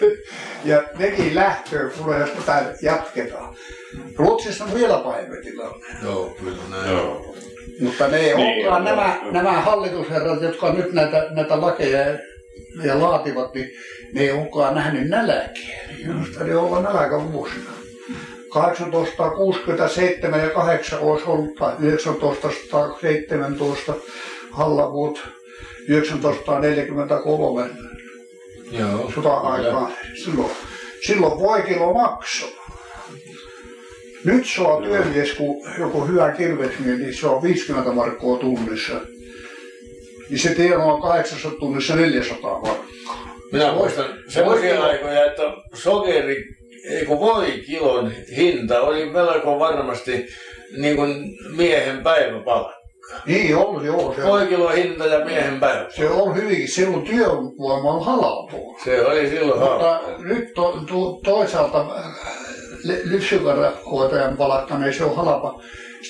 Ja 0.64 0.82
nekin 0.98 1.34
lähtöön 1.34 1.92
jos 2.20 2.30
tätä 2.30 2.64
jatketaan. 2.82 3.54
Ruotsissa 4.16 4.64
on 4.64 4.74
vielä 4.74 4.98
pahempi 4.98 5.36
tilanne. 5.42 5.86
Joo, 6.02 6.36
kyllä 6.40 6.62
näin. 6.70 6.90
Joo. 6.90 7.34
Mutta 7.80 8.08
ne 8.08 8.16
ei 8.16 8.34
Niin, 8.34 8.56
olekaan 8.56 8.84
nämä, 8.84 9.18
joo. 9.22 9.32
nämä 9.32 9.52
hallitusherrat, 9.52 10.42
jotka 10.42 10.72
nyt 10.72 10.92
näitä, 10.92 11.26
näitä 11.30 11.60
lakeja 11.60 12.00
ja 12.84 13.00
laativat, 13.00 13.54
niin 13.54 13.70
ne 14.14 14.20
ei 14.22 14.32
olekaan 14.32 14.74
nähnyt 14.74 15.08
nälkää. 15.08 15.88
Minusta 16.06 16.44
ne 16.44 16.56
olla 16.56 16.82
nälkävuosina. 16.82 17.70
1867 18.52 20.40
ja 20.40 20.50
8 20.50 20.98
olisi 20.98 21.24
ollut, 21.26 21.54
tai 21.54 21.72
1917 21.76 23.94
Hallavuot 24.50 25.18
1943 25.86 27.70
Joo. 28.70 29.12
sota-aikaan. 29.14 29.92
Silloin, 30.24 30.50
silloin 31.06 31.38
voikilo 31.38 31.92
maksoi. 31.94 32.52
Nyt 34.24 34.46
saa 34.46 34.82
työmies, 34.82 35.32
kun 35.32 35.62
joku 35.78 36.06
hyvä 36.06 36.32
kirvesmies, 36.32 36.98
niin 36.98 37.14
se 37.14 37.26
on 37.26 37.42
50 37.42 37.92
markkoa 37.92 38.38
tunnissa. 38.38 38.94
Niin 40.30 40.38
se 40.38 40.54
tienaa 40.54 41.00
800 41.00 41.58
tunnissa 41.58 41.96
400 41.96 42.50
markkaa. 42.60 42.84
Minä 43.52 43.72
muistan 43.72 44.06
semmoisia 44.28 44.74
Voi- 44.78 44.82
aikoja, 44.90 45.24
että 45.24 45.42
sokeri, 45.74 46.44
ei 46.90 47.06
kun 47.06 47.20
voikilon 47.20 48.12
hinta 48.36 48.80
oli 48.80 49.06
melko 49.10 49.58
varmasti 49.58 50.26
niin 50.76 50.96
kuin 50.96 51.36
miehen 51.56 52.02
päiväpalkka. 52.02 52.83
Niin 53.26 53.56
on, 53.56 53.84
joo. 53.84 54.14
Se, 54.16 54.22
Voikilon 54.24 54.74
hinta 54.74 55.06
ja 55.06 55.24
miehen 55.24 55.60
päivä. 55.60 55.86
se 55.96 56.10
on 56.10 56.36
hyvinkin. 56.36 56.68
Silloin 56.68 57.02
työvoima 57.02 57.90
on 57.90 58.04
halautua. 58.04 58.78
Se 58.84 59.06
oli 59.06 59.28
silloin. 59.28 59.60
Mutta 59.60 60.00
nyt 60.18 60.54
to, 60.54 60.72
to, 60.88 61.20
toisaalta 61.24 61.80
äh, 61.80 62.04
lypsykarhoitajan 63.04 64.36
palkka, 64.36 64.78
niin 64.78 64.94
se 64.94 65.04
on 65.04 65.16
halpa. 65.16 65.60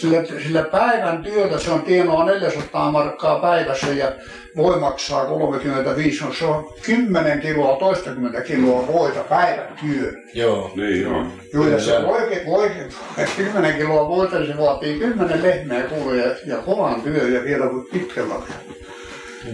Sillä, 0.00 0.24
sillä 0.42 0.62
päivän 0.62 1.22
työtä 1.22 1.58
se 1.58 1.70
on 1.70 1.82
tienoa 1.82 2.24
400 2.24 2.90
markkaa 2.92 3.38
päivässä 3.38 3.86
ja 3.86 4.12
voi 4.56 4.80
maksaa 4.80 5.26
35, 5.26 6.24
no 6.24 6.34
se 6.34 6.44
on 6.44 6.72
10 6.82 7.40
kiloa, 7.40 7.76
toistakymmentä 7.76 8.40
kiloa 8.40 8.86
voita 8.86 9.20
päivän 9.20 9.78
työ. 9.80 10.12
Joo. 10.34 10.72
Niin 10.76 11.02
joo. 11.02 11.26
Joo, 11.52 11.68
ja 11.68 11.80
se 11.80 12.02
voikin, 12.06 12.46
voikin, 12.46 12.92
10 13.36 13.76
kiloa 13.76 14.08
voita, 14.08 14.38
niin 14.38 14.52
se 14.52 14.58
vaatii 14.58 14.98
10 14.98 15.42
lehmää 15.42 15.82
kuule 15.82 16.16
ja, 16.16 16.34
ja 16.46 16.56
kovan 16.56 17.02
työ 17.02 17.28
ja 17.28 17.44
vielä 17.44 17.64
pitkällä. 17.92 18.34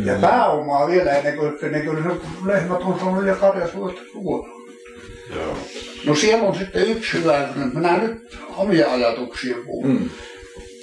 Ja 0.05 0.15
pääomaa 0.21 0.87
vielä 0.87 1.13
ennen 1.13 1.37
kuin, 1.37 1.53
ennen 1.63 1.85
kuin 1.85 2.03
se 2.03 2.09
lehmät 2.47 2.81
on 2.81 2.99
saanut 3.01 3.27
ja 3.27 3.35
karjas 3.35 3.75
vuotta 3.75 4.03
tuotu. 4.13 4.61
Joo. 5.35 5.57
No 6.07 6.15
siellä 6.15 6.49
on 6.49 6.55
sitten 6.55 6.87
yksi 6.87 7.19
hyvä, 7.19 7.49
minä 7.75 7.99
nyt 7.99 8.39
omia 8.57 8.93
ajatuksia 8.93 9.57
puhun. 9.67 9.91
Mm. 9.91 10.11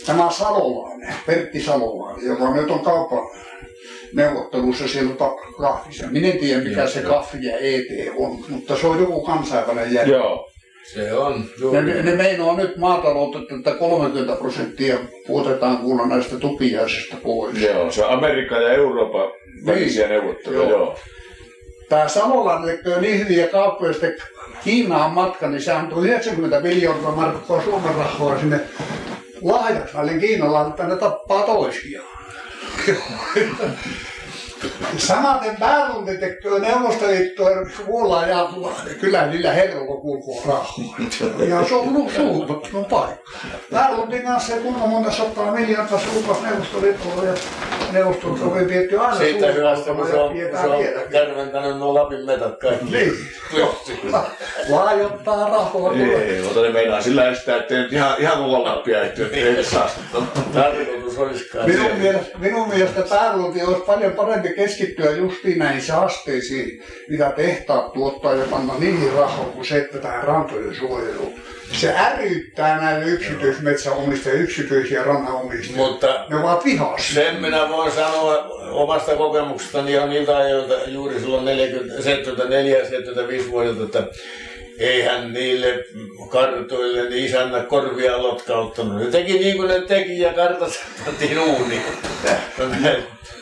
Tämä 0.07 0.31
Salolainen, 0.31 1.13
Pertti 1.25 1.61
Salolainen, 1.63 2.25
joka 2.27 2.53
nyt 2.53 2.71
on 2.71 2.79
kaupan 2.79 3.23
neuvottelussa 4.13 4.87
siellä 4.87 5.15
kahvissa. 5.57 6.07
Minä 6.07 6.27
en 6.27 6.37
tiedä 6.37 6.63
mikä 6.63 6.87
se 6.87 7.01
kahvi 7.01 7.45
ja 7.45 7.57
ET 7.57 8.13
on, 8.17 8.37
mutta 8.49 8.75
se 8.77 8.87
on 8.87 8.99
joku 8.99 9.21
kansainvälinen 9.25 9.93
järjestö. 9.93 10.17
Joo. 10.17 10.49
Se 10.93 11.13
on 11.13 11.39
Ne, 11.41 11.47
juuri. 11.61 11.81
ne, 11.81 12.01
ne 12.03 12.15
meinaa 12.15 12.57
nyt 12.57 12.77
maataloutta, 12.77 13.39
että 13.57 13.71
30 13.71 14.35
prosenttia 14.35 14.97
puotetaan 15.27 15.77
kuulla 15.77 16.05
näistä 16.07 16.35
tupiaisista 16.39 17.17
pois. 17.23 17.61
Joo, 17.61 17.91
se 17.91 18.05
on 18.05 18.13
Amerikan 18.13 18.63
ja 18.63 18.73
Euroopan 18.73 19.31
välisiä 19.65 20.07
neuvotteluja, 20.07 20.61
Joo. 20.61 20.69
joo. 20.69 20.95
Tämä 21.89 22.07
Salolainen 22.07 22.77
tekee 22.77 23.01
niin 23.01 23.19
hyviä 23.19 23.47
kauppoja, 23.47 23.93
sitten 23.93 24.15
Kiinaan 24.63 25.11
matka, 25.11 25.47
niin 25.47 25.61
se 25.61 25.71
antoi 25.71 26.05
90 26.07 26.59
miljoonaa 26.59 27.11
markkaa 27.11 27.61
Suomen 27.61 27.95
rahaa 27.95 28.39
sinne 28.39 28.59
lahjaksi 29.41 29.95
näille 29.95 30.13
Kiinalla, 30.13 30.67
että 30.67 30.83
ne 30.83 30.95
tappaa 30.95 31.43
toisiaan. 31.43 32.07
Samaten 34.97 35.57
Päärunti 35.59 36.17
tekee 36.17 36.59
Neuvostoliittojen 36.59 37.71
kuullaan 37.85 38.29
ja 38.29 38.49
kyllä 38.99 39.25
niillä 39.27 39.53
herroilla 39.53 40.01
kulkuu 40.01 40.43
rahaa. 40.47 40.73
Ja 41.47 41.65
se 41.67 41.75
on 41.75 41.87
ollut 41.87 42.11
suunnattu 42.11 42.83
paikka. 42.89 43.31
Pääruntin 43.71 44.21
kanssa 44.21 44.53
se 44.53 44.59
kuinka 44.59 44.87
monta 44.87 45.11
sataa 45.11 45.51
miljoonaa 45.51 45.99
se 45.99 46.05
lupasi 46.15 46.41
Neuvostoliitolle 46.43 47.25
ja 47.27 47.33
Neuvostoliitto 47.91 48.51
oli 48.51 48.67
vietty 48.67 48.97
aina 48.99 49.17
Siitä 49.17 49.47
hyvästä, 49.51 49.93
kun 49.93 50.07
se 50.07 50.15
on, 50.15 50.33
se 50.61 50.67
on 50.67 50.79
vieläkin. 50.79 51.11
kärventänyt 51.11 51.77
nuo 51.77 51.93
Lapin 51.93 52.25
metat 52.25 52.59
kaikki. 52.59 52.85
Niin. 52.91 53.13
Laajottaa 54.69 55.49
rahaa. 55.49 55.93
Ei, 55.93 56.41
mutta 56.41 56.61
ne 56.61 56.69
meinaa 56.69 57.01
sillä 57.01 57.29
estää, 57.29 57.57
ettei 57.57 57.77
nyt 57.77 57.93
ihan, 57.93 58.15
ihan 58.19 58.37
koko 58.37 58.63
Lappia 58.63 59.01
ehty, 59.01 59.25
ettei 59.25 59.63
saastuttaa. 59.63 60.27
Tarkoitus 60.53 61.17
olisikaan 61.17 61.69
Minun 61.69 61.91
mielestä, 61.97 62.37
minun 62.37 62.67
mielestä 62.69 62.99
olisi 63.67 63.83
paljon 63.85 64.11
parempi 64.13 64.46
keskittyä 64.53 65.11
justiin 65.11 65.59
näihin 65.59 65.81
saasteisiin, 65.81 66.83
mitä 67.09 67.33
tehtaat 67.35 67.93
tuottaa 67.93 68.33
ja 68.33 68.45
panna 68.51 68.73
niihin 68.79 69.13
rahaa, 69.13 69.45
kuin 69.45 69.65
se, 69.65 69.77
että 69.77 69.97
tähän 69.97 70.23
rantojen 70.23 70.75
suojeluun. 70.75 71.33
Se 71.71 71.93
äryyttää 71.97 72.81
näille 72.81 73.05
yksityismetsäomistajia, 73.05 74.39
yksityisiä 74.39 75.03
rannanomistajia. 75.03 75.87
Mutta 75.87 76.25
Ne 76.29 76.35
ovat 76.35 76.65
vihassa. 76.65 77.13
sen 77.13 77.41
minä 77.41 77.69
voin 77.69 77.91
sanoa 77.91 78.37
omasta 78.71 79.15
kokemuksestani 79.15 79.93
jo 79.93 80.07
niiltä 80.07 80.37
ajoilta 80.37 80.73
juuri 80.87 81.19
silloin 81.19 81.45
40, 81.45 82.03
74 82.03 82.77
75 82.77 83.51
vuodelta, 83.51 83.83
että 83.83 84.03
eihän 84.79 85.33
niille 85.33 85.83
kartoille 86.29 87.09
niin 87.09 87.25
isännä 87.25 87.63
korvia 87.63 88.23
lotkauttanut. 88.23 89.03
Ne 89.03 89.11
teki 89.11 89.33
niin 89.33 89.57
kuin 89.57 89.67
ne 89.67 89.81
teki 89.81 90.19
ja 90.19 90.33
kartat 90.33 90.85
pantiin 91.05 91.39
uuniin. 91.39 91.81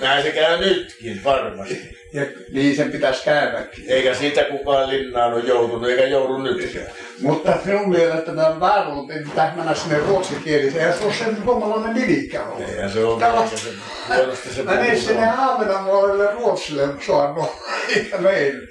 Näin 0.01 0.23
se 0.23 0.31
käy 0.31 0.57
nytkin 0.57 1.23
varmasti. 1.23 1.97
Ja 2.15 2.25
niin 2.51 2.75
sen 2.75 2.91
pitäisi 2.91 3.23
käydäkin. 3.23 3.83
Eikä 3.87 4.13
siitä 4.13 4.43
kukaan 4.43 4.89
linnaan 4.89 5.33
ole 5.33 5.43
joutunut, 5.45 5.89
eikä 5.89 6.03
joudu 6.05 6.37
nytkään. 6.37 6.85
Mutta 7.21 7.53
minun 7.65 7.89
mielestä 7.89 8.31
tämä 8.35 8.55
pääluotti 8.59 9.13
pitäisi 9.29 9.55
mennä 9.55 9.75
sinne 9.75 9.99
ruotsikieliseen. 9.99 10.87
Ja 10.87 10.93
se 10.97 11.03
on 11.05 11.13
sen 11.13 11.37
suomalainen 11.43 11.93
nimikään 12.07 12.47
ollut. 12.51 12.69
Eihän 12.69 12.89
se 12.91 13.03
ole 13.05 13.19
Täällä- 13.19 13.41
eikä 13.43 14.35
se 14.35 14.53
se 14.55 14.63
Mene 14.63 14.85
puhuu. 14.85 15.01
sinne 15.01 15.29
Ahvenanmaalle 15.37 16.31
Ruotsille 16.33 16.87
saanut, 17.07 17.49
eikä 17.95 18.17
meille. 18.17 18.67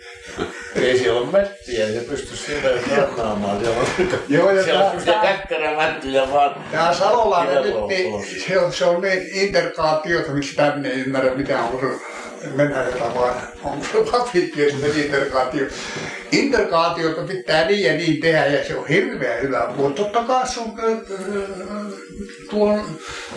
Ei 0.77 0.99
siellä 0.99 1.21
ole 1.21 1.27
mättiä, 1.31 1.87
ei 1.87 1.93
se 1.93 2.01
pysty 2.01 2.37
sieltä 2.37 2.69
rannaamaan. 2.97 3.59
Siellä 3.61 3.81
on, 3.81 3.87
Joo, 4.29 4.51
ja 4.51 4.65
siellä 4.65 4.85
on 4.85 4.91
semmoisia 5.01 5.23
käkkärämättyjä 5.23 6.31
vaan. 6.33 6.65
Tämä 6.73 6.95
Salolainen 6.95 7.63
nyt, 7.63 7.75
niin, 7.89 8.25
se 8.49 8.59
on, 8.59 8.73
se 8.73 8.85
on 8.85 9.03
niin 9.03 9.29
interkaatiota, 9.33 10.33
miksi 10.33 10.51
sitä 10.51 10.73
minä 10.77 10.89
en 10.89 11.01
ymmärrä, 11.01 11.35
mitä 11.35 11.59
on 11.63 11.81
se 12.45 12.57
Venäjällä 12.57 13.15
vai 13.15 13.33
onko 13.65 13.87
se 13.93 13.99
lapikielinen 14.13 15.01
interkaatio. 15.05 15.67
Interkaatiota 16.33 17.23
pitää 17.23 17.67
niin 17.67 17.85
ja 17.85 17.93
niin 17.93 18.21
tehdä 18.21 18.47
ja 18.47 18.65
se 18.65 18.77
on 18.77 18.87
hirveän 18.89 19.43
hyvä. 19.43 19.69
Mutta 19.77 20.03
totta 20.03 20.23
kai 20.23 20.49
se 20.49 20.61
on 20.61 20.73
äh, 20.79 20.99
tuon 22.51 22.85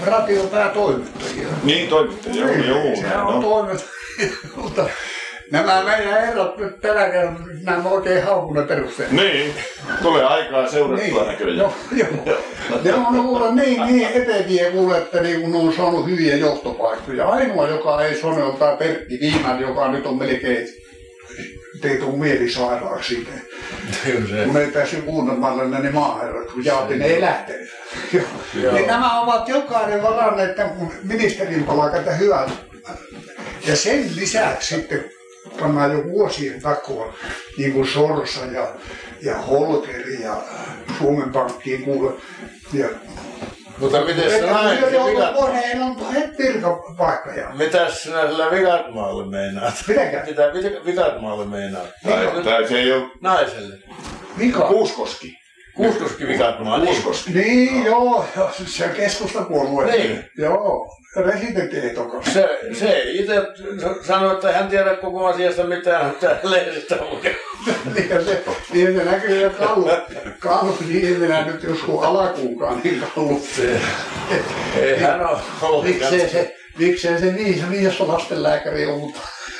radion 0.05 0.47
päätoimittajia. 0.47 1.47
Niin 1.63 1.89
toimittaja, 1.89 2.35
joo, 2.35 2.51
joo. 2.83 2.95
Sehän 2.95 3.25
on 3.25 3.41
No. 3.41 3.41
toimittajia. 3.41 4.89
Nämä 5.51 5.83
meidän 5.83 6.21
herrat 6.21 6.57
nyt 6.57 6.81
tänä 6.81 7.09
kerralla, 7.09 7.39
nämä 7.63 7.89
oikein 7.89 8.23
haukunnan 8.23 8.67
perusteella. 8.67 9.21
Niin, 9.21 9.53
tulee 10.01 10.23
aikaa 10.23 10.67
seurattua 10.67 11.25
näköjään. 11.25 11.57
Joo, 11.57 11.73
joo. 11.91 12.37
Ne 12.83 12.93
on 12.93 13.25
kuule 13.25 13.55
niin, 13.55 13.85
niin 13.85 14.07
eteviä 14.13 14.71
kuule, 14.71 14.97
että 14.97 15.21
niin 15.21 15.41
kun 15.41 15.51
ne 15.51 15.57
on 15.57 15.73
saanut 15.73 16.05
hyviä 16.05 16.35
johtopaikkoja. 16.35 17.27
Ainoa, 17.27 17.67
joka 17.67 18.01
ei 18.01 18.21
on 18.23 18.57
tämä 18.59 18.75
Pertti 18.75 19.19
Viiman, 19.21 19.61
joka 19.61 19.91
nyt 19.91 20.05
on 20.05 20.17
melkein 20.17 20.67
teitä 21.81 22.05
on 22.05 22.19
mielisairaaksi 22.19 23.15
siitä. 23.15 23.31
Kun 24.45 24.57
ei 24.57 24.71
päässyt 24.71 25.05
kuunnelmaan 25.05 25.71
ne 25.71 25.91
maaherrat, 25.91 26.51
kun 26.51 26.65
jaatin 26.65 27.01
ei 27.01 27.21
lähtenyt. 27.21 27.69
niin 28.71 28.87
nämä 28.87 29.21
ovat 29.21 29.49
jokainen 29.49 30.03
varanneet 30.03 30.55
tämän 30.55 30.91
ministerin 31.03 31.63
palkat 31.63 32.05
ja 32.05 32.11
hyvät. 32.11 32.49
Ja 33.67 33.75
sen 33.75 34.15
lisäksi 34.15 34.75
sitten 34.75 35.16
pannaan 35.59 35.91
jo 35.91 36.03
vuosien 36.03 36.61
takoa, 36.61 37.13
niin 37.57 37.73
kuin 37.73 37.87
Sorsa 37.87 38.45
ja, 38.45 38.67
ja 39.21 39.37
Holkeri 39.37 40.21
ja 40.21 40.43
Suomen 40.97 41.31
Pankkiin 41.31 41.83
kuule. 41.83 42.13
Ja 42.73 42.87
Mutta 43.77 44.05
miten 44.05 44.31
se 44.31 44.41
näin? 44.45 44.79
koneen, 45.35 45.81
on 45.81 46.13
heti 46.13 46.43
virkapaikkoja. 46.43 47.49
mitäs 47.53 48.03
sinä 48.03 48.27
sillä 48.27 48.51
Vikatmaalle 48.51 49.25
meinaat? 49.25 49.73
Mitenkä? 49.87 50.23
Mitä 50.25 50.51
Vikatmaalle 50.85 51.45
meinaat? 51.45 51.87
Tai, 52.03 52.43
tai 52.43 52.67
se 52.67 52.79
ei 52.79 52.91
ole 52.91 53.03
Naiselle. 53.21 53.75
Mika? 54.37 54.67
Kuuskoski. 54.67 55.46
Kuuskoski 55.77 56.27
Vikatmaa. 56.27 56.77
Niin. 56.77 56.87
Kuuskoski. 56.87 57.33
Niin, 57.33 57.85
joo, 57.85 58.25
joo, 58.37 58.51
se 58.65 58.83
on 58.85 58.89
keskustapuolue. 58.89 59.85
Niin. 59.85 60.25
Joo, 60.37 60.97
residenttiehdokas. 61.15 62.33
Se, 62.33 62.49
se 62.73 63.03
itse 63.05 63.41
sanoi, 64.01 64.33
että 64.33 64.51
hän 64.51 64.67
tiedä 64.67 64.95
koko 64.95 65.25
asiasta 65.25 65.63
mitään, 65.63 66.09
mitä 66.09 66.39
lehdistä 66.43 66.97
lukee. 67.11 67.35
Niin 67.95 68.09
se, 68.25 68.43
niin 68.73 68.97
se 68.97 69.03
näkyy 69.03 69.41
jo 69.41 69.49
kallu. 69.49 69.89
Kallu, 70.39 70.77
niin 70.87 71.19
minä 71.19 71.45
nyt 71.45 71.63
jos 71.63 71.79
kun 71.79 72.03
alakuukaan, 72.03 72.81
niin 72.83 73.03
kallu. 73.15 73.41
Ei 74.81 74.99
hän 74.99 75.29
ole 75.29 75.37
ollut. 75.61 75.85
Miksei 75.85 76.29
se, 76.29 76.57
miksei 76.77 77.19
se 77.19 77.31
niin, 77.31 77.59
se 77.59 77.65
mies 77.65 78.01
on 78.01 78.07
lastenlääkäri 78.07 78.85
on, 78.85 79.13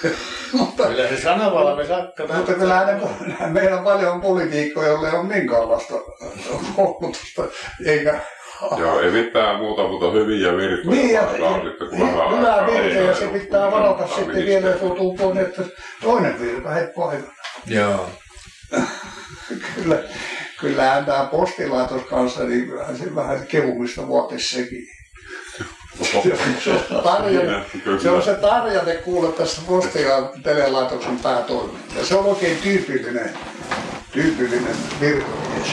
mutta, 0.54 0.88
Kyllä 0.88 1.08
se 1.08 1.22
sanavalmis 1.22 1.92
akka. 1.92 2.28
mutta 2.38 2.54
kyllähän 2.54 2.88
ne, 2.88 3.48
meillä 3.60 3.78
on 3.78 3.84
paljon 3.84 4.22
poliitikkoja, 4.22 4.88
joilla 4.88 5.10
ei 5.10 5.16
ole 5.16 5.24
minkäänlaista 5.28 5.94
koulutusta, 6.76 7.44
eikä 7.86 8.20
Joo, 8.80 9.00
ei 9.00 9.12
mitään 9.12 9.56
muuta, 9.60 9.88
mutta 9.88 10.12
hyviä 10.12 10.58
virkoja. 10.58 10.96
Niin, 10.96 11.14
ja 11.14 11.28
sitten, 11.64 11.90
kun 11.90 12.00
vähän 12.00 12.38
hyvä 12.38 12.56
aikaa 12.56 12.68
virke, 12.68 13.00
on, 13.00 13.06
ja 13.06 13.16
se 13.16 13.26
niin 13.26 13.40
pitää 13.40 13.72
varata 13.72 14.08
sitten 14.08 14.28
ministeri. 14.28 14.46
vielä, 14.46 14.70
jos 14.70 14.82
joutuu 14.82 15.16
pois, 15.16 15.38
että 15.38 15.62
toinen 16.02 16.40
virka 16.40 16.70
heti 16.70 16.94
paikalla. 16.96 17.34
Joo. 17.66 18.10
Kyllä, 19.76 20.04
kyllähän 20.60 21.06
tämä 21.06 21.28
postilaitos 21.32 22.02
kanssa, 22.02 22.44
niin 22.44 22.68
kyllähän 22.68 22.98
se 22.98 23.16
vähän 23.16 23.48
kehumista 23.48 24.08
vuotisi 24.08 24.56
sekin. 24.56 24.97
Se 26.02 26.72
on 26.94 27.04
Tarjane, 27.04 27.66
se 28.02 28.10
on 28.10 28.22
se 28.22 28.34
Tarjane 28.34 28.96
kuule 28.96 29.32
tässä 29.32 29.62
postilan 29.68 30.30
telelaitoksen 30.44 31.20
päätoimittaja. 31.20 32.06
Se 32.06 32.16
on 32.16 32.26
oikein 32.26 32.58
tyypillinen, 32.58 33.30
tyypillinen 34.12 34.76
virkamies. 35.02 35.68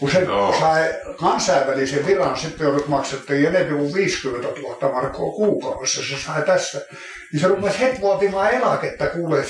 Kun 0.00 0.10
se 0.10 0.20
Joo. 0.20 0.54
sai 0.60 0.94
kansainvälisen 1.16 2.06
viran, 2.06 2.36
sitten 2.36 2.64
joudut 2.64 2.88
maksettiin 2.88 3.46
enemmän 3.46 3.78
kuin 3.78 3.94
50 3.94 4.48
000 4.60 4.92
markkoa 4.92 5.32
kuukaudessa, 5.32 6.02
se 6.02 6.24
sai 6.26 6.42
tässä. 6.42 6.80
Niin 7.32 7.40
se 7.40 7.48
rupesi 7.48 7.80
heti 7.80 8.00
vuotimaan 8.00 8.50
eläkettä, 8.50 9.06
kuule, 9.06 9.44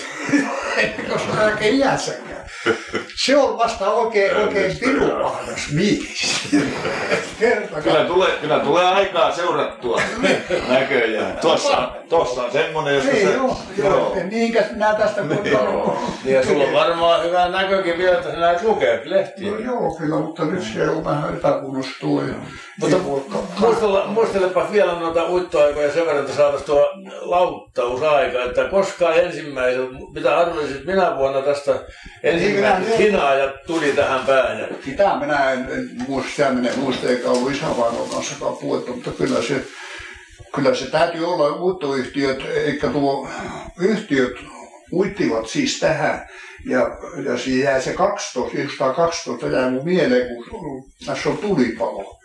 koska 1.13 1.43
eläke 1.43 1.69
iässäkään. 1.69 2.26
Se 3.25 3.37
on 3.37 3.59
vasta 3.59 3.91
oikein, 3.91 4.37
oikein 4.37 4.77
pirupahdas 4.79 5.73
mies. 5.73 6.49
Kyllä 7.85 8.05
tulee, 8.05 8.31
kyllä 8.41 8.59
tulee 8.59 8.85
aikaa 8.85 9.33
seurattua 9.33 10.01
näköjään. 10.69 11.37
Tuossa, 11.41 11.89
tuossa 12.09 12.43
on 12.43 12.53
semmonen, 12.53 12.95
jossa 12.95 13.13
Niin, 13.13 13.29
se... 13.29 13.35
joo, 13.35 13.57
joo. 13.79 14.17
Niinkäs 14.31 14.71
minä 14.73 14.95
tästä 14.95 15.21
kun 15.23 15.39
Ja 16.25 16.45
sulla 16.47 16.65
on 16.65 16.73
varmaan 16.73 17.25
hyvä 17.25 17.49
näkökin 17.49 17.99
vielä, 17.99 18.17
että 18.19 18.31
sä 18.31 18.37
näet 18.37 18.63
lukea 18.63 18.99
lehtiä. 19.05 19.51
No 19.53 19.59
joo, 19.59 19.95
kyllä, 19.95 20.17
mutta 20.17 20.45
nyt 20.45 20.63
se 20.75 20.91
on 20.91 21.05
vähän 21.05 21.39
ja- 22.29 22.35
Mutta 22.81 22.97
ei 22.97 23.03
muistella, 23.61 24.07
muistelepa 24.07 24.69
vielä 24.73 24.93
noita 24.93 25.25
uittoaikoja 25.29 25.93
sen 25.93 26.07
verran, 26.07 26.25
että 26.25 26.37
saataisiin 26.37 26.67
tuo 26.67 26.91
lauttausaika, 27.21 28.43
että 28.45 28.65
koskaan 28.65 29.17
ensimmäiseltä, 29.17 29.93
mitä 30.15 30.39
arvelisit 30.39 30.85
minä 30.87 31.17
vuonna 31.17 31.43
tästä 31.43 31.73
ensimmäiset 32.23 32.56
minä- 32.57 32.97
hinaajat 32.99 33.63
tuli 33.67 33.93
tähän 33.93 34.27
päälle. 34.27 34.69
Sitä 34.85 35.17
minä 35.21 35.53
en, 35.53 35.69
en 35.71 35.91
muista, 36.09 36.31
sitä 36.31 36.51
minä 36.51 36.71
en 36.71 36.79
muista, 36.79 37.09
eikä 37.09 37.29
ollut 37.31 37.53
isävainon 37.53 38.09
kanssakaan 38.11 38.57
puhuttu, 38.57 38.95
mutta 38.95 39.11
kyllä 39.11 39.43
se, 39.43 39.65
kyllä 40.55 40.75
se 40.75 40.91
täytyy 40.91 41.33
olla 41.33 41.57
uittoyhtiöt, 41.57 42.45
eikä 42.55 42.89
tuo 42.89 43.29
yhtiöt 43.81 44.33
uittivat 44.93 45.49
siis 45.49 45.79
tähän. 45.79 46.29
Ja, 46.67 46.99
ja 47.25 47.39
siinä 47.39 47.71
jäi 47.71 47.83
se 47.83 47.93
12, 47.93 48.33
1912 48.35 49.47
jäi 49.47 49.71
mun 49.71 49.85
mieleen, 49.85 50.27
kun 50.51 50.93
tässä 51.07 51.29
on 51.29 51.39
tulipalo. 51.39 52.21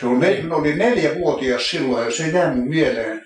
Se 0.00 0.06
on, 0.06 0.20
ne, 0.20 0.42
ne 0.42 0.54
oli 0.54 0.74
neljävuotias 0.74 1.70
silloin 1.70 2.04
ja 2.04 2.10
se 2.10 2.28
jäi 2.28 2.54
mun 2.54 2.68
mieleen. 2.68 3.22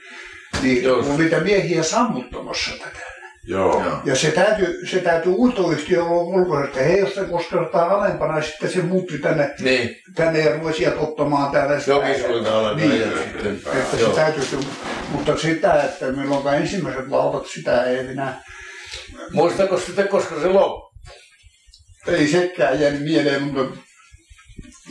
Niin 0.63 0.83
Joo. 0.83 1.03
kun 1.03 1.19
niitä 1.19 1.41
miehiä 1.41 1.83
sammuttamassa 1.83 2.71
tätä. 2.71 3.16
Joo. 3.47 3.83
Ja 4.05 4.17
se 4.17 4.31
täytyy, 4.31 4.87
se 4.87 4.99
täytyy 4.99 5.33
uutoyhtiö 5.33 6.05
olla 6.05 6.23
ulkoisesti. 6.23 6.81
He, 6.81 6.97
jos 6.99 7.15
se 7.15 7.25
koskettaa 7.25 7.89
alempana, 7.95 8.43
sitten 8.43 8.71
se 8.73 8.83
muutti 8.83 9.19
tänne, 9.19 9.55
Niin, 9.61 9.97
tänne 10.15 10.39
ja 10.41 10.55
rupesi 10.55 10.79
sieltä 10.79 11.01
ottamaan 11.01 11.53
täällä. 11.53 11.81
jokisuilta 11.87 12.59
alempana 12.59 12.89
Niin. 12.89 13.01
ja 13.01 13.07
sitten. 13.23 13.61
Että 13.73 13.97
se 13.97 14.05
täytyy, 14.15 14.45
mutta 15.11 15.37
sitä, 15.39 15.83
että 15.83 16.13
milloin 16.13 16.55
ensimmäiset 16.63 17.09
lautat, 17.09 17.47
sitä 17.47 17.85
ei 17.85 18.03
minä, 18.03 18.35
Muistako 19.33 19.79
sitten, 19.81 20.09
koska 20.09 20.41
se 20.41 20.47
loppui? 20.49 20.87
ei 22.09 22.29
sekään 22.29 22.81
jäänyt 22.81 23.03
mieleen, 23.03 23.43
mutta 23.43 23.81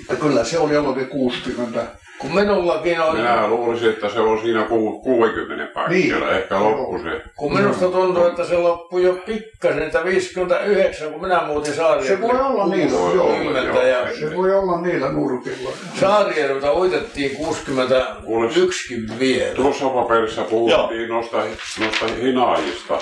että 0.02 0.16
kyllä 0.16 0.44
se 0.44 0.58
oli 0.60 0.74
jollakin 0.74 1.08
60. 1.08 1.86
Kun 2.20 2.36
minullakin 2.36 3.00
on, 3.02 3.18
Minä 3.18 3.48
luulisin, 3.48 3.90
että 3.90 4.10
se 4.10 4.20
on 4.20 4.40
siinä 4.42 4.64
ku- 4.64 5.00
60 5.00 5.74
paikkeilla. 5.74 6.26
Niin. 6.26 6.36
Ehkä 6.38 6.60
loppu 6.60 7.00
se. 7.04 7.22
kun 7.36 7.54
minusta 7.54 7.88
tuntuu, 7.88 8.26
että 8.28 8.44
se 8.46 8.58
loppui 8.58 9.04
jo 9.04 9.14
pikkasen, 9.26 9.84
että 9.84 10.04
59, 10.04 11.12
kun 11.12 11.22
minä 11.22 11.42
muutin 11.48 11.74
Saarijärvelle. 11.74 12.34
Se 12.34 12.40
voi 12.40 12.46
olla 12.48 12.68
niin, 12.76 12.92
Voi 12.92 13.16
joo. 13.16 13.26
olla, 13.26 13.36
60 13.36 13.62
joo. 13.62 13.82
ja 13.88 14.16
Se 14.20 14.36
voi 14.38 14.56
olla 14.56 14.82
niillä 14.82 15.10
nurkilla. 15.12 15.70
Saarijärveltä 16.00 16.74
uitettiin 16.74 17.36
61 17.38 18.96
vielä. 19.20 19.56
Tuossa 19.56 19.90
paperissa 19.90 20.42
puhuttiin 20.44 21.10
noista, 21.10 21.38
noista 21.80 22.06
hinaajista. 22.22 23.00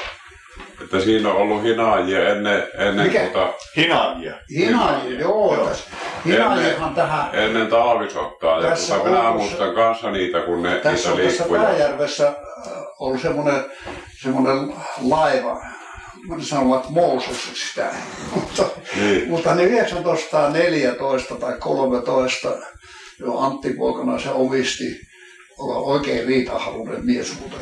Että 0.82 1.00
siinä 1.00 1.30
on 1.30 1.36
ollut 1.38 1.64
hinaajia 1.64 2.30
ennen, 2.30 2.64
ennen, 2.78 3.08
Mikä? 3.08 3.20
tuota, 3.20 3.54
Hinaajia. 3.78 4.34
Hinaajia, 4.58 5.20
joo. 5.20 5.66
tässä- 5.70 5.90
Hinaajihan 6.26 6.96
tähän, 6.96 7.30
ennen 7.34 7.68
talvisottaa. 7.68 8.62
Ja 8.62 8.70
Tässä 8.70 8.94
tuota, 8.96 9.10
minä 9.10 9.32
muistan 9.32 9.76
kanssa 9.76 10.12
niitä, 10.12 10.40
kun 10.40 10.64
ne, 10.64 10.76
Tässä 10.76 11.10
niitä 11.10 11.44
on 11.44 11.50
tässä. 11.50 11.64
Pääjärvessä 11.64 12.28
äh, 12.28 12.34
on 13.00 13.20
semmoinen, 13.20 13.66
semmoinen 14.22 14.74
laiva, 15.02 15.62
mä 16.30 16.36
sanovat 16.40 16.90
Moses 16.90 17.68
sitä, 17.68 17.88
mutta, 18.36 18.64
Niin. 18.96 19.30
mutta 19.30 19.56
ne 19.56 19.68
1914 19.68 21.36
tai 21.36 21.54
13 21.60 22.50
jo 23.20 23.38
Antti 23.38 23.70
Poikana 23.74 24.20
se 24.20 24.30
omisti 24.30 24.84
olla 25.58 25.76
oikein 25.76 26.28
riitahalunen 26.28 27.06
mies, 27.06 27.40
mutta 27.40 27.58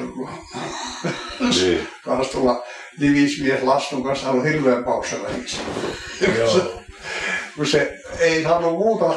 Niin. 1.39 1.87
kanssa 2.05 2.33
tulla 2.33 2.63
nimismies 2.99 3.63
Lastun 3.63 4.03
kanssa 4.03 4.29
on 4.29 4.43
hirveän. 4.43 4.83
Joo. 6.37 6.81
kun 7.55 7.67
se 7.67 7.99
ei 8.19 8.43
saanut 8.43 8.73
muuta, 8.73 9.13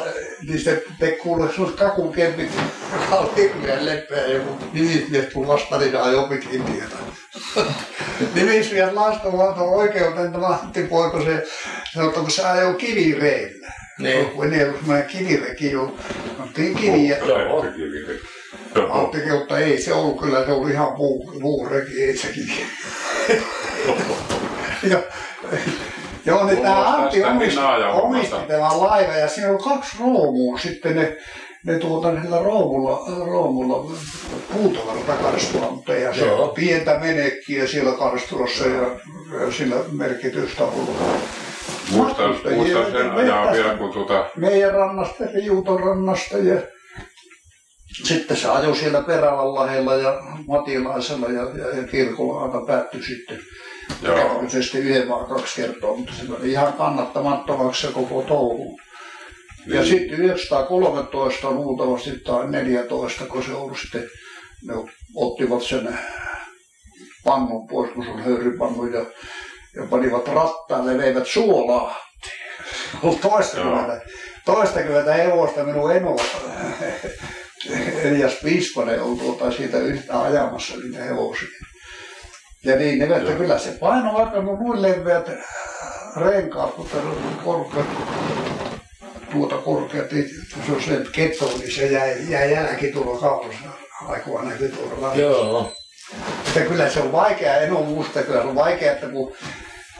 niin 0.47 0.59
se 0.59 0.83
te 0.99 1.11
kuule 1.11 1.53
sun 1.53 1.73
kakukempit, 1.73 2.51
joka 2.93 3.15
on 3.15 3.35
hirveän 3.35 3.85
leppeä 3.85 4.17
ja 4.17 4.33
joku 4.33 4.57
nimismies 4.73 5.33
tuli 5.33 5.47
vastaan, 5.47 5.81
niin 5.81 6.01
ajoi 6.01 6.29
pitkin 6.29 6.63
tietä. 6.63 6.95
nimismies 8.33 8.93
Lasto 8.93 9.37
vaan 9.37 9.53
tuon 9.53 9.73
oikeuteen 9.73 10.31
tämä 10.31 10.47
Antti 10.47 10.83
Poiko, 10.83 11.23
se, 11.23 11.43
se 11.93 12.01
on, 12.01 12.13
kun 12.13 12.31
se 12.31 12.45
ajoi 12.45 12.73
kivireillä. 12.73 13.71
Niin. 13.99 14.25
Kun 14.25 14.45
ennen 14.45 14.69
oli 14.69 14.77
semmoinen 14.77 15.05
kivireki, 15.05 15.71
jo, 15.71 15.95
kiviä. 16.53 17.17
Joo. 17.17 17.61
Se 17.61 17.71
kivi. 17.71 17.99
Joo. 17.99 18.34
Antti 18.89 19.17
kehui, 19.17 19.41
että 19.41 19.57
ei 19.57 19.81
se 19.81 19.93
ollut 19.93 20.19
kyllä, 20.19 20.45
se 20.45 20.51
oli 20.51 20.71
ihan 20.71 20.97
muu, 20.97 21.33
muu 21.39 21.67
reki, 21.69 22.03
ei 22.03 22.17
se 22.17 22.27
kivi. 22.27 22.65
ja, 24.91 24.99
Joo, 26.25 26.45
niin 26.45 26.57
tämä 26.57 26.95
Antti 26.95 27.23
omisti, 27.23 27.59
omisti 28.01 28.35
tämän 28.47 28.79
laiva 28.79 29.13
ja 29.13 29.27
siinä 29.27 29.51
on 29.51 29.63
kaksi 29.63 29.97
roomua 29.99 30.59
sitten 30.59 30.95
ne, 30.95 31.17
ne 31.65 31.79
tuota 31.79 32.21
sillä 32.21 32.39
roomulla, 32.39 33.25
roomulla 33.25 33.95
puutavaratakaristolla, 34.53 35.71
mutta 35.71 35.93
Joo. 35.93 36.43
ole 36.43 36.53
pientä 36.53 36.99
menekkiä 36.99 37.67
siellä 37.67 37.91
karistossa 37.91 38.65
ja, 38.67 38.81
ja 39.41 39.51
sillä 39.51 39.75
merkitystä 39.91 40.63
ollut. 40.63 40.95
Muistan, 41.91 42.35
muistan 42.55 42.91
sen 42.91 43.11
ajan 43.11 43.53
vielä, 43.53 43.73
kun 43.73 43.91
tuota, 43.91 44.25
meidän 44.35 44.73
rannasta, 44.73 45.23
Riuton 45.33 45.79
rannasta 45.79 46.37
ja 46.37 46.61
sitten 48.03 48.37
se 48.37 48.49
ajoi 48.49 48.75
siellä 48.75 49.01
Perävänlahdella 49.01 49.95
ja 49.95 50.21
Matilaisella 50.47 51.27
ja, 51.27 51.41
ja, 51.41 51.77
ja 51.77 51.87
kirkolla 51.87 52.41
aina 52.41 52.65
päättyi 52.65 53.03
sitten. 53.03 53.39
Joo. 54.01 54.15
Kävikö 54.15 54.49
se 54.49 54.63
sitten 54.63 54.81
yhden 54.81 55.09
vai 55.09 55.25
kaksi 55.27 55.61
kertaa, 55.61 55.95
mutta 55.95 56.13
se 56.13 56.33
oli 56.39 56.51
ihan 56.51 56.73
kannattamattomaksi 56.73 57.87
se 57.87 57.93
koko 57.93 58.21
touhu. 58.21 58.79
Ja 59.67 59.81
Niin. 59.81 59.85
sitten 59.85 60.17
1913 60.17 61.51
luultavasti 61.51 62.19
tai 62.19 62.47
14, 62.51 63.25
kun 63.25 63.43
se 63.43 63.51
ollut 63.53 63.77
sitten, 63.79 64.09
ne 64.67 64.73
ottivat 65.15 65.63
sen 65.63 65.99
pannun 67.23 67.67
pois, 67.67 67.91
kun 67.91 68.05
se 68.05 68.11
on 68.11 68.23
höyrypannu 68.23 68.85
ja, 68.85 69.05
ja 69.75 69.87
panivat 69.89 70.27
rattaalle 70.27 70.91
ja 70.91 70.97
veivät 70.97 71.27
suolaa. 71.27 71.95
Toistakymmentä, 73.21 74.01
toistakymmentä 74.45 75.13
hevosta 75.13 75.63
minun 75.63 75.95
eno 75.95 76.15
se 77.67 78.01
Elias 78.01 78.33
Piispanen 78.43 79.01
on 79.01 79.19
tuota 79.19 79.51
siitä 79.51 79.77
yhtä 79.77 80.21
ajamassa 80.21 80.77
niitä 80.77 81.03
hevosia. 81.03 81.47
Ja 82.63 82.75
niin, 82.75 82.99
ne 82.99 83.15
että 83.15 83.31
kyllä 83.31 83.59
se 83.59 83.71
paino 83.71 84.13
vaikka 84.13 84.41
kun 84.41 84.59
noin 84.59 84.81
leveät 84.81 85.29
renkaat, 86.17 86.77
mutta 86.77 86.97
korkeat, 87.43 87.85
tuota 89.31 89.57
korkeat, 89.57 90.11
niin 90.11 90.29
se 90.65 90.71
on 90.71 90.81
se 90.81 91.01
ketto, 91.11 91.57
niin 91.59 91.75
se 91.75 91.85
jäi, 91.85 92.29
jäi 92.29 92.51
jälki 92.51 92.91
tuolla 92.91 93.19
kaulassa. 93.19 93.65
Aikoa 94.07 94.43
näkyy 94.43 94.69
tuolla. 94.69 95.15
Joo. 95.15 95.73
Että 96.47 96.59
kyllä 96.59 96.89
se 96.89 96.99
on 96.99 97.11
vaikea, 97.11 97.57
en 97.57 97.73
ole 97.73 97.85
muista, 97.85 98.23
kyllä 98.23 98.41
se 98.41 98.47
on 98.47 98.55
vaikea, 98.55 98.91
että 98.91 99.07
kun 99.07 99.35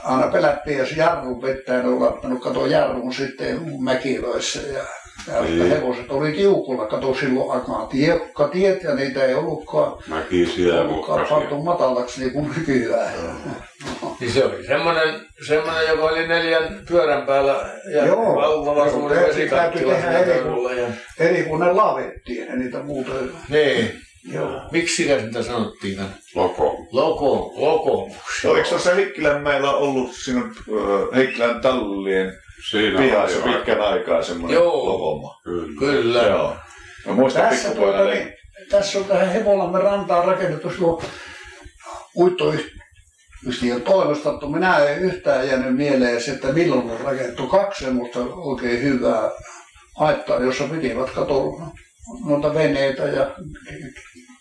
aina 0.04 0.28
pelättiin, 0.28 0.78
jos 0.78 0.92
jarru 0.92 1.40
pettää, 1.40 1.82
niin 1.82 1.92
on 1.92 2.00
laittanut 2.00 2.42
kato 2.42 2.66
jarrun 2.66 3.14
sitten 3.14 3.60
mäkiloissa 3.80 4.60
ja, 4.60 4.84
ja 5.28 5.42
Niin. 5.42 5.68
hevoset 5.70 6.10
oli 6.10 6.32
tiukulla, 6.32 6.86
kato 6.86 7.14
silloin 7.14 7.50
aikaan 7.50 7.88
tiekka 7.88 8.48
tiet 8.48 8.82
ja 8.82 8.94
niitä 8.94 9.24
ei 9.24 9.34
ollutkaan, 9.34 9.92
Mäkisiä 10.08 10.80
ollutkaan 10.80 11.26
pantu 11.26 11.62
matalaksi 11.62 12.20
niin 12.20 12.32
kuin 12.32 12.50
nykyään. 12.56 13.12
Niin 14.20 14.32
se 14.32 14.44
oli 14.44 14.66
semmoinen, 14.66 15.14
semmoinen 15.48 15.88
joka 15.88 16.02
oli 16.02 16.26
neljän 16.28 16.80
pyörän 16.88 17.26
päällä 17.26 17.70
ja 17.92 18.06
Joo. 18.06 18.34
valtava 18.36 18.86
Joo, 18.86 18.90
suuri 18.90 19.16
vesikattila 19.16 19.92
eri- 19.98 20.24
pöydällä 20.24 20.72
ja... 20.72 20.86
Eri 21.18 21.42
kuin 21.42 21.60
ne 21.60 21.72
lavettiin 21.72 22.46
ja 22.46 22.56
niitä 22.56 22.78
muuta. 22.82 23.10
Niin. 23.48 23.90
Joo. 24.32 24.60
Miksi 24.72 24.96
sitä 24.96 25.20
sitä 25.20 25.42
sanottiin? 25.42 26.00
Loko. 26.34 26.76
Loko, 26.92 27.52
loko. 27.56 28.10
Oliko 28.44 28.68
tuossa 28.68 28.94
Heikkilänmäellä 28.94 29.70
ollut 29.70 30.12
sinun 30.12 30.54
Heikkilän 31.14 31.60
tallien 31.60 32.32
Siinä 32.70 32.98
pihassa 32.98 33.44
oli 33.44 33.52
pitkän 33.52 33.80
aikaa 33.80 34.22
semmoinen 34.22 34.54
Joo. 34.54 34.86
lokoma? 34.86 35.40
Kyllä. 35.44 35.78
Kyllä. 35.78 36.22
Joo. 36.22 36.56
Mä 37.06 37.12
muistan 37.12 37.48
Tässä, 37.48 37.74
tuota, 37.74 38.04
niin, 38.04 38.32
tässä 38.70 38.98
on 38.98 39.04
tähän 39.04 39.32
Hevolamme 39.32 39.78
rantaan 39.78 40.24
rakennettu 40.24 40.70
tuo 40.78 41.02
uittoyhtiön 42.16 43.82
toimesta, 43.84 44.30
että 44.32 44.46
minä 44.46 44.78
ei 44.78 44.96
yhtään 44.96 45.48
jäänyt 45.48 45.76
mieleen 45.76 46.22
se, 46.22 46.30
että 46.30 46.52
milloin 46.52 46.90
on 46.90 47.00
rakennettu 47.00 47.46
kaksi 47.46 47.84
semmoista 47.84 48.18
oikein 48.20 48.82
hyvää 48.82 49.30
haittaa, 49.96 50.40
jossa 50.40 50.64
pitivät 50.64 51.10
katoa 51.10 51.70
noita 52.24 52.54
veneitä 52.54 53.02
ja 53.02 53.30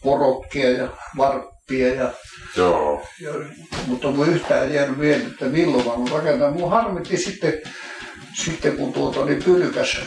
porokkia 0.04 0.70
ja 0.70 0.88
varppia 1.18 1.94
ja 1.94 2.12
Joo. 2.58 3.02
ja, 3.22 3.32
mutta 3.88 4.12
mun 4.12 4.30
yhtään 4.30 4.74
jäänyt 4.74 4.98
mieleen, 4.98 5.28
että 5.28 5.46
milloin 5.46 5.86
mä 5.86 5.92
oon 5.92 6.12
rakentanut. 6.12 6.60
Mun 6.60 6.72
harmitti 6.72 7.18
sitten, 7.18 7.54
sitten 8.44 8.78
kun 8.78 8.94
tuota 8.94 9.20
oli 9.20 9.36
pylkäs, 9.36 9.98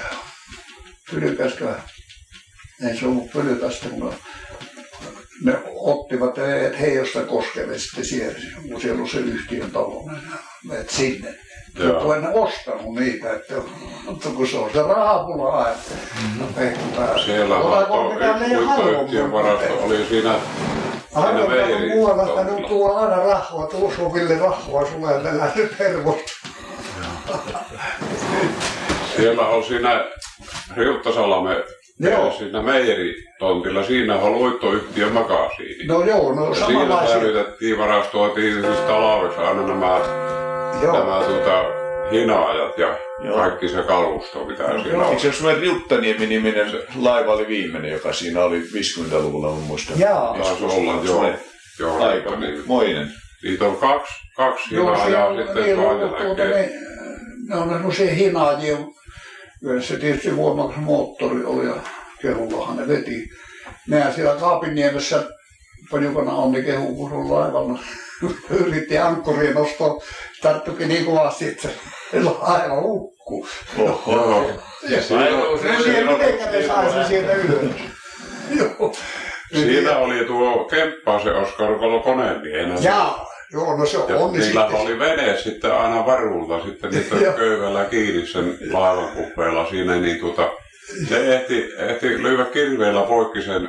pylkäskö, 1.10 1.74
ei 2.88 2.96
se 2.96 3.06
ollut 3.06 3.32
pylkästä, 3.32 3.88
kun 3.88 4.14
ne, 5.44 5.58
ottivat 5.74 6.36
Heijosta 6.80 7.22
koskelle 7.22 7.78
sitten 7.78 8.04
siellä, 8.04 8.38
kun 8.68 8.80
siellä 8.80 9.02
on 9.02 9.08
se 9.08 9.18
yhtiön 9.18 9.70
talo, 9.70 10.04
niin 10.10 10.22
veivät 10.68 10.90
sinne. 10.90 11.34
Joo. 11.78 12.02
Kun 12.02 12.16
en 12.16 12.28
ostanut 12.34 12.94
niitä, 12.94 13.32
että, 13.32 13.54
mutta 14.04 14.28
kun 14.28 14.48
se 14.48 14.56
on 14.56 14.70
se 14.72 14.82
rahapula, 14.82 15.70
että 15.70 15.94
no, 16.38 16.46
pehkutää. 16.56 17.24
Siellä 17.24 17.58
uittoyhtiön 17.58 19.30
halvaa? 19.30 19.42
varasto 19.42 19.84
oli 19.84 20.06
siinä 20.08 20.34
Aina 21.14 21.46
meijerin 21.46 21.88
muualla, 21.88 22.28
että 22.28 22.44
nyt 22.44 22.66
tuo 22.66 22.96
aina 22.96 23.16
rahvaa, 23.16 23.66
tuossa 23.66 24.14
Ville 24.14 24.38
rahvaa 24.38 24.86
sulle, 24.86 25.16
että 25.16 25.38
lähdet 25.38 25.78
hermosta. 25.78 26.32
Siellä 29.16 29.46
on 29.46 29.64
siinä 29.64 30.04
Riuttasalame, 30.76 31.64
Joo. 32.00 32.32
siinä 32.32 32.62
meijeritontilla, 32.62 33.82
siinä 33.82 34.14
on 34.16 34.34
uittoyhtiön 34.34 35.12
makasiini. 35.12 35.86
No 35.86 36.04
joo, 36.04 36.34
no 36.34 36.48
ja 36.48 36.66
siinä 36.66 37.06
säilytettiin, 37.06 37.78
varastoitiin 37.78 38.52
siis 38.52 38.78
talvessa 38.86 39.48
aina 39.48 39.66
nämä, 39.66 40.00
Joo, 40.82 40.92
nämä 40.92 41.22
tuota, 41.26 41.64
hinaajat 42.12 42.78
ja 42.78 42.98
Joo. 43.24 43.36
kaikki 43.36 43.68
se 43.68 43.82
kalusto, 43.82 44.44
mitä 44.44 44.64
siellä 44.66 44.88
joo. 44.88 45.06
on. 45.06 45.12
Eikö 45.14 45.32
se 45.32 45.54
Riuttaniemi-niminen 45.60 46.72
laiva 46.96 47.32
oli 47.32 47.48
viimeinen, 47.48 47.92
joka 47.92 48.12
siinä 48.12 48.44
oli 48.44 48.60
50-luvulla, 48.60 49.50
mun 49.50 49.62
muistan. 49.62 49.98
Jaa. 49.98 50.36
Taisi 50.38 50.64
olla, 50.64 51.04
joo. 51.04 51.32
Joo 51.80 52.08
Aika 52.08 52.36
niin. 52.36 52.62
moinen. 52.66 53.12
Niitä 53.42 53.64
on 53.64 53.76
kaksi, 53.76 54.14
kaksi 54.36 54.74
joo, 54.74 54.86
hinaajaa 54.86 55.36
sitten 55.36 55.76
toinen 55.76 56.08
tuota, 56.08 56.44
näkee. 56.44 56.70
Ne, 57.48 57.54
ne 57.54 57.60
on 57.60 57.70
semmoisia 57.70 58.14
hinaajia. 58.14 58.76
Se 59.80 59.96
tietysti 59.96 60.36
voimakas 60.36 60.76
moottori 60.76 61.44
oli 61.44 61.66
ja 61.66 61.74
kehullahan 62.22 62.76
ne 62.76 62.88
veti. 62.88 63.30
Nehän 63.88 64.14
siellä 64.14 64.40
Kaapiniemessä 64.40 65.24
Pajukana 65.90 66.32
onni 66.32 66.62
kehu, 66.62 66.94
kun 66.94 67.12
on 67.12 67.30
laivalla. 67.30 67.78
Yritti 68.66 68.98
ankkurien 68.98 69.54
nostoa, 69.54 70.02
tarttukin 70.42 70.88
niin 70.88 71.04
kovasti, 71.04 71.48
että 71.48 71.68
se 72.10 72.22
laiva 72.22 72.80
hukkuu. 72.80 73.48
Oho. 73.78 74.50
Ja 74.88 75.02
se 75.02 75.14
En 75.14 75.82
tiedä, 75.84 76.12
miten 76.12 76.52
ne 76.52 76.66
sai 76.66 76.92
sen 76.92 77.06
sieltä 77.06 77.32
ylös. 77.32 77.74
Joo. 78.56 78.94
siinä 79.52 79.96
oli 79.96 80.24
tuo 80.24 80.64
Kemppa 80.64 81.22
se 81.22 81.30
Oskar 81.30 81.78
Kolo 81.78 82.00
konemiehenä. 82.00 82.74
Jaa, 82.80 83.27
joo, 83.52 83.76
no 83.76 83.86
se 83.86 83.96
Ja 84.08 84.16
on 84.16 84.32
niin 84.32 84.40
niillä 84.40 84.60
sitten. 84.60 84.80
oli 84.80 84.98
vene 84.98 85.36
sitten 85.36 85.72
aina 85.72 86.06
varulta 86.06 86.64
sitten 86.64 86.90
niitä 86.90 87.16
köyvällä 87.36 87.84
kiinni 87.84 88.26
sen 88.26 88.58
laivan 88.70 89.08
kupeella 89.08 89.70
siinä, 89.70 89.96
niin 89.96 90.20
tuota, 90.20 90.50
se 91.08 91.34
ehti, 91.34 91.68
ehti 91.78 92.22
lyödä 92.22 92.44
kirveellä 92.44 93.02
poikki 93.02 93.42
sen 93.42 93.68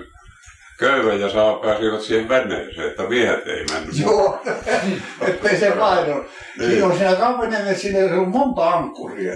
köyvän 0.79 1.19
ja 1.19 1.29
saa 1.29 1.53
pääsivät 1.53 2.01
siihen 2.01 2.29
veneeseen, 2.29 2.87
että 2.87 3.03
miehet 3.03 3.47
ei 3.47 3.65
mennyt. 3.73 3.97
Joo, 3.99 4.41
ettei 5.27 5.57
se 5.59 5.79
vaihdu. 5.79 6.25
Niin. 6.57 6.71
Siinä 6.71 6.85
on 6.85 6.97
siinä 6.97 7.15
Kapenemessa, 7.15 7.81
siinä 7.81 8.15
on 8.21 8.29
monta 8.29 8.69
ankkuria. 8.69 9.33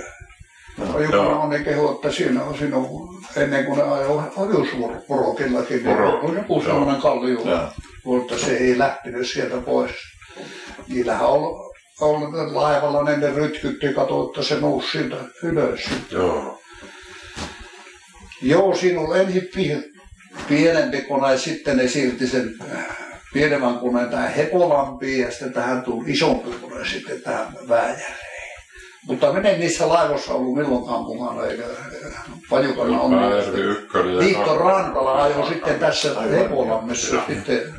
Joka 0.78 1.16
Joo. 1.16 1.40
on 1.42 1.50
ne 1.50 1.60
kehu, 1.60 1.96
että 1.96 2.12
siinä 2.12 2.44
on, 2.44 2.58
siinä 2.58 2.78
on 2.78 2.88
ennen 3.36 3.66
kuin 3.66 3.78
ne 3.78 3.84
ajoi 3.84 4.24
ohjusporokillakin, 4.36 5.84
niin 5.84 5.98
on 5.98 6.36
joku 6.36 6.62
sellainen 6.62 7.02
kallio, 7.02 7.40
mutta 8.06 8.38
se 8.38 8.58
ei 8.58 8.78
lähtenyt 8.78 9.28
sieltä 9.28 9.58
pois. 9.58 9.92
Niillähän 10.88 11.26
on 11.26 11.74
ollut 12.02 12.52
laivalla, 12.52 13.04
ne, 13.04 13.18
ne 13.18 13.34
rytkytti, 13.36 13.94
kato, 13.94 14.28
että 14.28 14.44
se 14.44 14.60
nousi 14.60 14.92
siltä 14.92 15.16
ylös. 15.44 15.90
Joo. 16.12 16.60
Joo, 18.42 18.76
siinä 18.76 19.02
oli 19.02 19.20
ensin 19.20 19.50
pi- 19.56 19.92
pienempi 20.48 21.02
kone 21.02 21.32
ja 21.32 21.38
sitten 21.38 21.78
ne 21.78 21.88
siirti 21.88 22.28
sen 22.28 22.56
äh, 22.76 22.86
pienemmän 23.34 23.80
koneen 23.80 24.10
tähän 24.10 24.34
Hepolampiin 24.34 25.22
ja 25.22 25.32
sitten 25.32 25.54
tähän 25.54 25.84
tuli 25.84 26.12
isompi 26.12 26.50
kone 26.62 26.86
sitten 26.86 27.22
tähän 27.22 27.48
Vääjäreen. 27.70 28.16
Mutta 29.08 29.34
minä 29.34 29.50
en 29.50 29.60
niissä 29.60 29.90
laivoissa 29.90 30.34
ollut 30.34 30.56
milloinkaan 30.56 31.02
mukana, 31.04 31.46
eikä 31.46 31.64
Pajukana 32.50 33.02
on. 33.02 33.12
Kaksi. 33.92 34.60
Rantala 34.60 35.24
ajoi 35.24 35.48
sitten 35.48 35.80
tässä 35.80 36.22
Hepolammessa 36.22 37.18
sitten. 37.28 37.74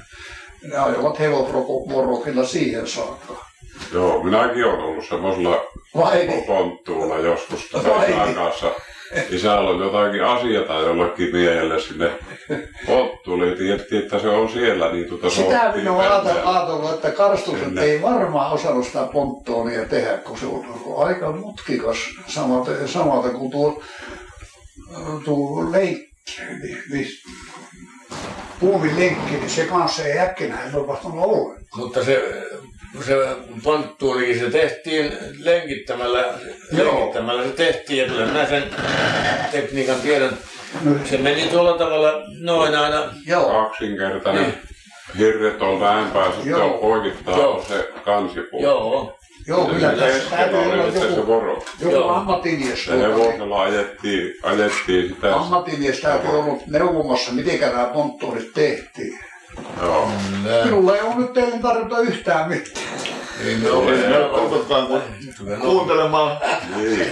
Ne 0.70 0.76
ajoivat 0.76 1.18
hevosvorokilla 1.18 2.44
siihen 2.44 2.86
saakka. 2.86 3.44
Joo, 3.92 4.22
minäkin 4.22 4.64
olen 4.64 4.80
ollut 4.80 5.04
semmoisella 5.08 5.64
Vai 5.96 6.26
niin? 6.26 6.44
ponttuulla 6.44 7.18
joskus 7.18 7.68
tämän 7.72 8.00
niin? 8.00 8.34
kanssa. 8.34 8.72
Isällä 9.30 9.70
on 9.70 9.80
jotakin 9.80 10.24
asiaa 10.24 10.80
jollekin 10.80 11.32
miehelle 11.32 11.80
sinne 11.80 12.10
ponttuulle. 12.86 13.56
Tiedettiin, 13.56 14.02
että 14.02 14.18
se 14.18 14.28
on 14.28 14.48
siellä. 14.48 14.92
Niin 14.92 15.08
tuota 15.08 15.30
Sitä 15.30 15.72
minä 15.76 15.92
olen 15.92 16.46
ajatellut, 16.46 16.94
että 16.94 17.10
karstukset 17.10 17.68
Kyllä. 17.68 17.82
ei 17.82 18.02
varmaan 18.02 18.52
osannut 18.52 18.86
sitä 18.86 19.08
ponttoonia 19.12 19.84
tehdä, 19.84 20.18
kun 20.18 20.38
se 20.38 20.46
on 20.46 20.64
aika 21.06 21.32
mutkikas 21.32 21.98
samalta, 22.26 22.70
samalta 22.86 23.28
kuin 23.28 23.50
tuo, 23.50 23.82
tuo 25.24 25.72
lenkki, 25.72 26.42
niin, 26.62 26.78
niin, 26.90 27.08
puumin 28.60 28.98
lenkki, 29.00 29.34
niin 29.36 29.50
se 29.50 29.64
kanssa 29.64 30.04
ei 30.04 30.18
äkkinäin 30.18 30.72
tapahtunut 30.72 31.24
ollenkaan. 31.24 31.64
Mutta 31.76 32.04
se, 32.04 32.42
se 33.06 33.14
ponttuurikin, 33.64 34.38
se 34.38 34.50
tehtiin 34.50 35.12
lenkittämällä, 35.38 36.24
Joo. 36.72 36.94
lenkittämällä 36.98 37.42
se 37.44 37.50
tehtiin, 37.50 37.98
ja 38.02 38.08
kyllä 38.08 38.26
minä 38.26 38.46
sen 38.46 38.64
tekniikan 39.52 40.00
tiedän. 40.00 40.38
No, 40.84 40.92
Se 41.04 41.16
meni 41.18 41.42
tuolla 41.48 41.78
tavalla 41.78 42.12
noin 42.40 42.74
aina, 42.74 43.04
joo, 43.26 43.64
Kaksinkertainen. 43.64 44.42
Niin. 44.42 44.54
Hirret 45.18 45.62
on 45.62 45.80
vähempää, 45.80 46.26
sitten 46.32 46.50
Joo. 46.50 46.74
on 46.74 46.78
poikittaa 46.80 47.38
Joo. 47.38 47.64
se 47.68 47.88
kansipuu. 48.04 48.62
joo, 48.62 49.18
joo, 49.46 49.66
kyllä 49.66 49.86
Ja 49.86 49.96
tässä 49.98 50.30
täytyy 50.36 50.58
olla 50.58 50.84
sitten 50.84 51.02
se 51.02 51.08
joku, 51.08 51.26
voro. 51.26 51.64
joku 51.80 51.94
Joo. 51.94 52.10
ammattimies. 52.14 52.88
Niin 52.88 53.00
hevosella 53.00 53.62
ajettiin, 53.62 54.34
ajettiin 54.42 55.08
sitä. 55.08 55.36
Ammattimies 55.36 56.00
täytyy 56.00 56.30
olla 56.30 56.58
neuvomassa, 56.66 57.32
miten 57.32 57.60
nämä 57.60 57.84
ponttoorit 57.84 58.52
tehtiin. 58.54 59.18
Joo. 59.82 60.08
Minulla 60.64 60.96
ei 60.96 61.02
ole 61.02 61.14
nyt 61.14 61.32
teille 61.32 61.58
tarjota 61.62 61.98
yhtään 61.98 62.48
mitään. 62.48 62.84
Niin 63.44 63.60
me 63.62 63.70
ollaan- 63.70 63.98
me 63.98 64.16
ollaan- 64.18 64.40
Olkoon 64.40 64.86
kun 64.86 65.56
kuuntelemaan. 65.60 66.36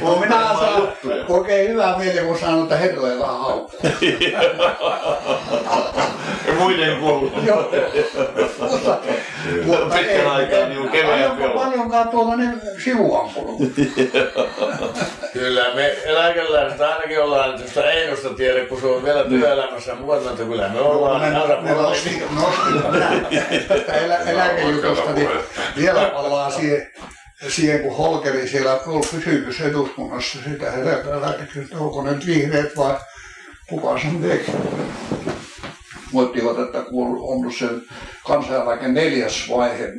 No 0.03 0.17
minä 0.17 0.35
saan 0.59 0.89
oikein 1.29 1.69
hyvää 1.71 1.99
mieli, 1.99 2.21
kun 2.27 2.39
sanon, 2.39 2.63
että 2.63 2.77
herroja 2.77 3.19
vähän 3.19 3.39
haukkuu. 3.39 3.79
Ja 6.47 6.53
muiden 6.59 7.01
kuuluu. 7.01 7.31
Joo. 7.47 7.71
Mutta, 9.45 9.81
mutta 9.81 9.97
Pitkän 9.97 10.17
ei- 10.17 10.27
aikaa 10.27 10.69
niin 10.69 10.89
keveämpi 10.89 11.45
olla. 11.45 11.65
Paljonkaan 11.65 12.09
tuolla 12.09 12.37
ne 12.37 12.53
sivuampunut. 12.85 13.61
Kyllä 15.33 15.75
me 15.75 15.97
eläkeläiset 16.05 16.81
ainakin 16.81 17.23
ollaan 17.23 17.59
tuosta 17.59 17.91
Einosta 17.91 18.29
tiedä, 18.35 18.67
kun 18.67 18.81
se 18.81 18.87
on 18.87 19.05
vielä 19.05 19.25
työelämässä 19.25 19.95
mukana, 19.95 20.31
että 20.31 20.45
kyllä 20.45 20.69
me 20.69 20.81
ollaan 20.81 21.21
Ne, 21.21 21.39
aina 21.39 21.61
ne 21.63 21.71
nosti, 21.73 22.23
nosti 22.35 22.73
tästä 23.69 23.93
elä, 23.93 24.17
eläkejutusta, 24.17 25.13
niin 25.13 25.29
vielä 25.77 26.05
palaan 26.05 26.53
siihen, 26.53 26.91
siihen, 27.49 27.81
kun 27.81 27.97
Holkeri 27.97 28.49
siellä 28.49 28.81
oli 28.87 29.07
kysymys 29.11 29.61
eduskunnassa 29.61 30.39
sitä 30.45 30.73
eläkeläistä, 30.73 31.61
että 31.63 31.79
onko 31.79 32.03
ne 32.03 32.11
nyt 32.13 32.27
vihreät 32.27 32.77
vai 32.77 32.97
kuka 33.69 33.99
sen 33.99 34.23
teki. 34.23 34.53
Muottivat, 36.13 36.59
että 36.59 36.83
kun 36.83 37.07
on 37.07 37.19
ollut 37.19 37.57
sen 37.57 37.83
kansaneläke 38.27 38.89
neljäs 38.89 39.51
vaihe 39.51 39.93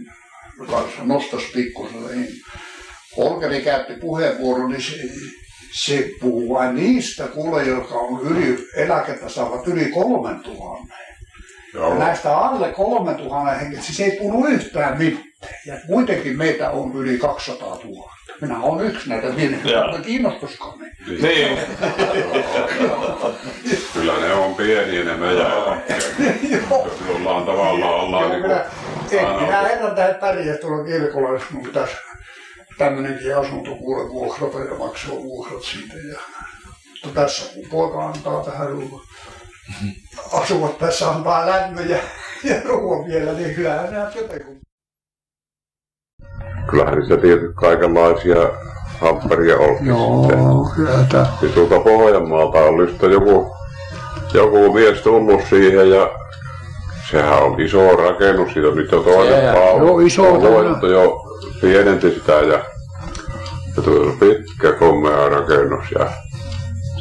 kanssa 0.69 1.04
nostaisi 1.04 1.52
pikkusen, 1.54 2.04
niin 2.15 2.28
Holkeri 3.17 3.62
käytti 3.62 3.93
puheenvuoron, 3.93 4.69
niin 4.69 4.82
se, 4.82 4.95
se 5.71 6.10
puhuu 6.19 6.54
vain 6.54 6.76
niistä 6.76 7.28
kuule, 7.28 7.63
jotka 7.63 7.95
on 7.95 8.21
yli, 8.21 8.67
eläkettä 8.76 9.30
saavat 9.30 9.67
yli 9.67 9.86
kolmen 9.86 10.39
tuhannen. 10.39 10.97
Näistä 11.99 12.38
alle 12.38 12.71
3000 12.71 13.52
henkilöstä, 13.52 13.93
siis 13.93 13.99
ei 13.99 14.17
puhu 14.19 14.45
yhtään 14.45 14.97
mitään. 14.97 15.33
Ja 15.66 15.76
kuitenkin 15.88 16.38
meitä 16.38 16.70
on 16.70 16.92
yli 16.96 17.18
200 17.18 17.80
000. 17.84 18.14
Minä 18.42 18.60
olen 18.60 18.86
yksi 18.86 19.10
näitä 19.10 19.36
virheitä, 19.36 19.82
mutta 19.84 20.02
kiinnostuskaan 20.02 20.80
niin. 20.80 21.22
Niin. 21.22 21.54
Kyllä 23.94 24.20
ne 24.20 24.34
on 24.34 24.56
pieniä 24.56 25.04
ne 25.04 25.14
meidän 25.18 25.52
ollaan 27.10 27.46
tavallaan 27.46 27.94
ollaan 27.94 28.30
niin 28.30 28.42
minä, 28.42 28.66
ei, 29.12 29.20
aina- 29.20 29.42
minä 29.42 29.62
herran 29.62 29.96
tähän 29.96 30.16
pärjää 30.16 30.58
tuolla 30.58 30.84
kirkolla, 30.86 31.30
jos 31.30 31.44
mun 31.52 31.64
pitäisi 31.64 31.96
tämmöinenkin 32.78 33.38
asunto 33.38 33.76
kuule 33.76 34.10
vuokrata 34.10 34.60
ja 34.60 34.76
maksaa 34.76 35.16
vuokrat 35.16 35.64
siitä. 35.64 35.94
Ja, 36.12 36.20
mutta 37.04 37.22
tässä 37.22 37.54
kun 37.54 37.66
poika 37.72 38.06
antaa 38.06 38.44
tähän 38.44 38.70
ruoan, 38.70 39.02
asuvat 40.34 40.78
tässä 40.78 41.10
antaa 41.10 41.46
lämmön 41.46 41.90
ja, 41.90 41.98
ja 42.44 42.56
ruoan 42.66 43.08
vielä, 43.08 43.34
niin 43.34 43.56
kyllähän 43.56 43.92
nämä 43.92 44.12
jotenkin. 44.16 44.60
Kyllähän 46.67 46.99
niitä 46.99 47.17
tietysti 47.17 47.54
kaikenlaisia 47.56 48.49
hampperia 49.02 49.58
on. 49.58 49.78
kyllä 50.76 51.06
tämä. 51.10 51.26
Ja 51.41 51.49
tuolta 51.49 51.80
Pohjanmaalta 51.80 52.58
on 52.60 52.78
nyt 52.78 53.02
joku, 53.02 53.56
joku 54.34 54.73
mies 54.73 55.02
tullut 55.02 55.41
siihen 55.49 55.89
ja 55.89 56.10
sehän 57.12 57.43
on 57.43 57.62
iso 57.62 57.95
rakennus, 57.95 58.54
siitä 58.54 58.67
on 58.67 58.76
nyt 58.76 58.91
jo 58.91 58.99
toinen 58.99 59.54
paalu. 59.56 59.88
joo, 59.88 59.99
iso 59.99 60.34
On 60.34 60.91
jo 60.91 61.21
pienenti 61.62 62.12
sitä 62.12 62.32
ja, 62.32 62.60
ja 63.78 63.84
on 63.88 64.17
pitkä 64.19 64.71
komea 64.80 65.30
rakennus 65.30 65.91
ja 65.99 66.10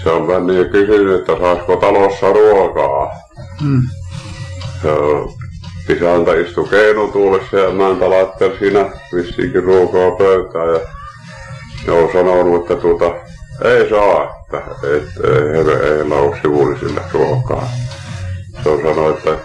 se 0.03 0.11
on 0.11 0.27
mennyt 0.27 0.57
ja 0.57 0.65
kysynyt, 0.65 1.21
että 1.21 1.33
saisiko 1.41 1.77
talossa 1.77 2.33
ruokaa. 2.33 3.11
Mm. 3.63 3.83
Ja 4.85 4.91
isäntä 5.89 6.35
istui 6.35 6.69
keinutuulessa 6.69 7.57
ja 7.57 7.69
emäntä 7.69 8.11
laitteli 8.11 8.59
siinä 8.59 8.91
vissiinkin 9.15 9.65
ruokaa 9.65 10.11
pöytään 10.11 10.69
ja 10.69 10.81
ne 11.87 11.93
on 11.93 12.13
sanonut, 12.13 12.63
että 12.63 12.77
tuota, 12.83 13.15
ei 13.65 13.91
saa, 13.91 14.43
että 14.43 14.59
et, 14.83 15.03
ei, 15.25 15.33
ei, 15.33 15.65
ei 15.95 16.03
ole 16.03 16.39
sivullisille 16.43 17.01
ruokaa. 17.13 17.69
Se 18.63 18.69
on 18.69 18.83
sanonut, 18.83 19.19
että 19.19 19.37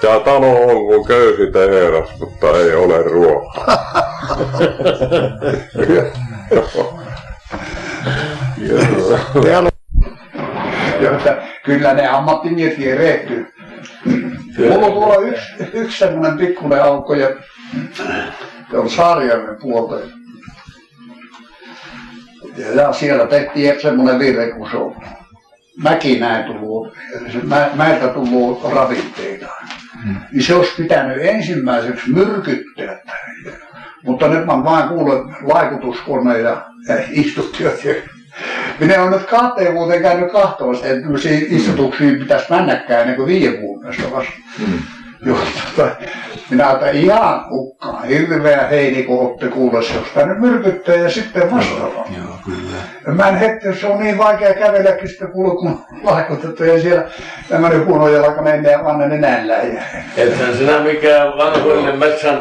tämä 0.00 0.20
talo 0.20 0.62
on 0.62 0.86
kuin 0.86 1.06
köysi 1.06 1.52
teheras, 1.52 2.08
mutta 2.20 2.46
ei 2.46 2.74
ole 2.74 3.02
ruokaa. 3.02 3.66
Kyllä 11.64 11.94
ne 11.94 12.08
ammattimiehet 12.08 12.78
erehtyy. 12.80 13.46
Mulla 14.58 14.86
on 14.86 14.92
tuolla 14.92 15.26
yksi, 15.26 15.52
yksi 15.72 15.98
semmoinen 15.98 16.38
pikkuinen 16.38 16.82
aukko 16.82 17.14
ja 17.14 17.28
se 18.70 18.78
on 18.78 18.90
Saarijärven 18.90 19.56
puolta. 19.60 19.94
Ja, 22.56 22.74
ja 22.74 22.92
siellä 22.92 23.26
tehtiin 23.26 23.80
semmoinen 23.80 24.18
virhe, 24.18 24.50
kun 24.50 24.70
se 24.70 24.76
on 24.76 24.96
mäki 25.82 26.18
näin 26.18 26.44
tullut, 26.44 26.96
mä, 27.42 27.70
mäeltä 27.74 28.08
tullut 28.08 28.72
ravinteita. 28.72 29.46
Niin 30.32 30.42
se 30.42 30.54
olisi 30.54 30.82
pitänyt 30.82 31.18
ensimmäiseksi 31.20 32.10
myrkyttää. 32.10 32.98
Mutta 34.04 34.28
nyt 34.28 34.46
mä 34.46 34.64
vain 34.64 34.88
kuulen 34.88 35.36
laikutuskone 35.42 36.38
ja, 36.38 36.66
ja 36.88 36.96
istuttiot. 37.10 37.74
Minä 38.80 39.02
olen 39.02 39.12
nyt 39.12 39.28
kahteen 39.30 39.74
vuoteen 39.74 40.02
käynyt 40.02 40.32
kahtoon, 40.32 40.74
että 40.74 41.00
tämmöisiä 41.00 41.38
istutuksiin 41.48 42.18
pitäisi 42.18 42.46
mennäkään 42.50 43.00
ennen 43.00 43.16
kuin 43.16 43.26
viiden 43.26 43.60
vuoden 43.62 43.88
vasta. 44.12 44.32
Joo, 44.58 44.68
tota, 45.76 45.90
minä 46.50 46.70
että 46.70 46.90
ihan 46.90 47.50
hukkaan, 47.50 48.04
hirveä 48.04 48.66
heini, 48.66 49.02
kun 49.02 49.20
olette 49.20 49.48
kuulossa, 49.48 49.94
jos 49.94 50.06
tänne 50.14 50.34
myrkyttää 50.34 50.94
ja 50.94 51.10
sitten 51.10 51.50
vastaavaa. 51.50 52.06
Joo, 52.16 52.38
kyllä. 52.44 52.78
Ja 53.06 53.12
mä 53.12 53.28
en 53.28 53.36
hetki, 53.36 53.80
se 53.80 53.86
on 53.86 53.98
niin 53.98 54.18
vaikea 54.18 54.54
kävelläkin 54.54 55.08
sitä 55.08 55.26
kuule, 55.26 55.54
kun 55.54 55.84
laikutettu 56.02 56.64
ja 56.64 56.80
siellä 56.80 57.04
tämmöinen 57.48 57.86
huono 57.86 58.08
jalka 58.08 58.42
menee 58.42 58.72
ja 58.72 58.84
vanha 58.84 59.06
nenällä. 59.06 59.54
Ja... 59.54 59.82
Ethän 60.16 60.56
sinä 60.56 60.78
mikään 60.80 61.28
vanhoillinen 61.38 61.98
metsän 61.98 62.40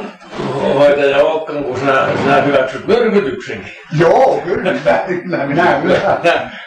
hoitaja 0.75 1.17
olekaan, 1.17 1.63
kun 1.63 1.77
sinä, 1.77 2.07
sinä 2.23 2.41
hyväksyt 2.41 2.87
myrkytyksenkin. 2.87 3.73
Joo, 3.99 4.41
kyllä, 4.45 4.73
kyllä 5.07 5.45
minä 5.45 5.79
kyllä. 5.81 6.17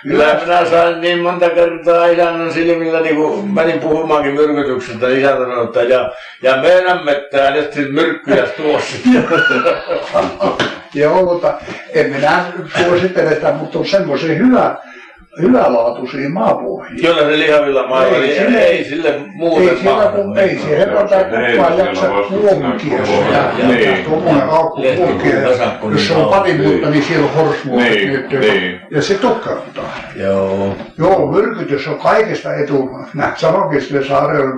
Kyllä 0.03 0.41
minä 0.45 0.65
sain 0.65 1.01
niin 1.01 1.19
monta 1.19 1.51
kertaa 1.51 2.07
isännän 2.07 2.53
silmillä, 2.53 3.01
niin 3.01 3.17
kun 3.17 3.55
menin 3.55 3.81
puhumaankin 3.81 4.35
myrkytyksestä, 4.35 5.07
niin 5.07 5.19
isä 5.19 5.31
sanoi, 5.31 5.65
että 5.65 5.83
ja, 6.01 6.13
ja 6.43 6.63
meidän 6.63 7.05
mettään 7.05 7.53
nyt 7.53 7.73
siis 7.73 7.89
myrkkyjä 7.89 8.47
tuossa. 8.47 8.97
Joo, 10.95 11.25
mutta 11.25 11.55
en 11.95 12.11
minä 12.11 12.45
suosittele 12.85 13.35
sitä, 13.35 13.53
mutta 13.53 13.79
on 13.79 13.87
semmoisia 13.87 14.35
hyvä, 14.35 14.77
hyvälaatuisia 15.41 16.29
maapohjia. 16.31 16.97
Kyllä 17.15 17.31
se 17.31 17.39
lihavilla 17.39 17.89
mailla, 17.89 18.17
Ei 18.17 18.37
sille- 18.39 18.59
ei 18.59 18.85
sille 18.85 19.15
muuten 19.35 19.69
Ei 19.69 19.79
siellä 19.79 20.07
kun 20.07 20.39
ei 20.39 20.59
se 20.59 20.79
herrata 20.79 21.17
kukaan 21.25 21.79
jaksa 21.79 22.07
kuomukia 22.29 22.99
ja 23.59 23.69
Niin. 23.69 24.05
tuommoinen 24.05 24.43
aukko 24.51 24.83
kuomukia. 24.97 25.41
Jos 25.93 26.07
se 26.09 26.15
on 26.15 26.29
pari 26.29 26.59
vuotta, 26.65 26.91
niin 26.91 27.03
siellä 27.05 27.27
on 27.27 27.35
horsmuotot 27.35 27.85
Niin, 27.91 28.13
nyt. 28.13 28.31
niin. 28.41 28.81
Ja 28.91 29.03
se 29.03 29.15
tukkauttaa. 29.15 29.93
Joo. 30.17 30.77
Joo, 30.99 31.33
myrkytys 31.33 31.89
on 31.89 31.99
kaikesta 31.99 32.55
etu. 32.55 32.91
Näin 33.15 33.33
sanoikin 33.37 33.83
sille 33.83 34.05
saareen 34.07 34.53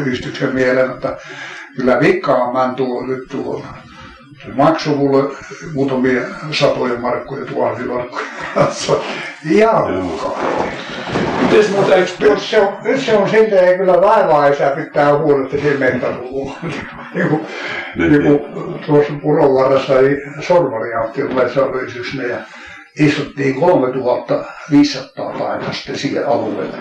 yhdistyksen 0.00 0.54
mieleen, 0.54 0.90
että 0.90 1.16
kyllä 1.76 2.00
vikkaa 2.00 2.52
mä 2.52 2.72
tuo 2.76 3.06
nyt 3.06 3.28
tuolla. 3.30 3.66
Se 4.42 4.48
maksoi 4.54 4.94
mulle 4.94 5.34
muutamia 5.74 6.20
satoja 6.50 6.98
markkoja 7.00 7.44
tuhansimarkkoja 7.46 8.24
kanssa. 8.54 8.92
Hukkaa. 10.02 10.38
Mites 11.42 11.70
muuten, 11.70 11.98
eikö 11.98 12.10
Nyt 12.20 12.40
se 12.42 12.60
on, 12.60 12.76
nyt 12.82 13.00
se 13.00 13.16
on 13.16 13.30
siltä, 13.30 13.60
ei 13.60 13.78
kyllä 13.78 14.00
vaivaa 14.00 14.46
isä 14.46 14.70
pitää 14.70 15.18
huolta, 15.18 15.44
että 15.44 15.56
siinä 15.56 15.78
mettä 15.78 16.06
niin 17.14 17.28
kuin, 17.28 17.46
niin 17.96 18.22
kuin 18.22 18.40
tuossa 18.86 19.12
puron 19.22 19.54
varressa 19.54 19.98
ei 19.98 20.16
Sorvari 20.40 20.94
Antti, 20.94 21.22
tulee 21.22 21.48
sorrisyksynä 21.48 22.22
ja 22.22 22.36
istuttiin 22.98 23.54
3500 23.54 25.32
paikkaa 25.38 25.72
sitten 25.72 25.98
siihen 25.98 26.28
alueelle. 26.28 26.78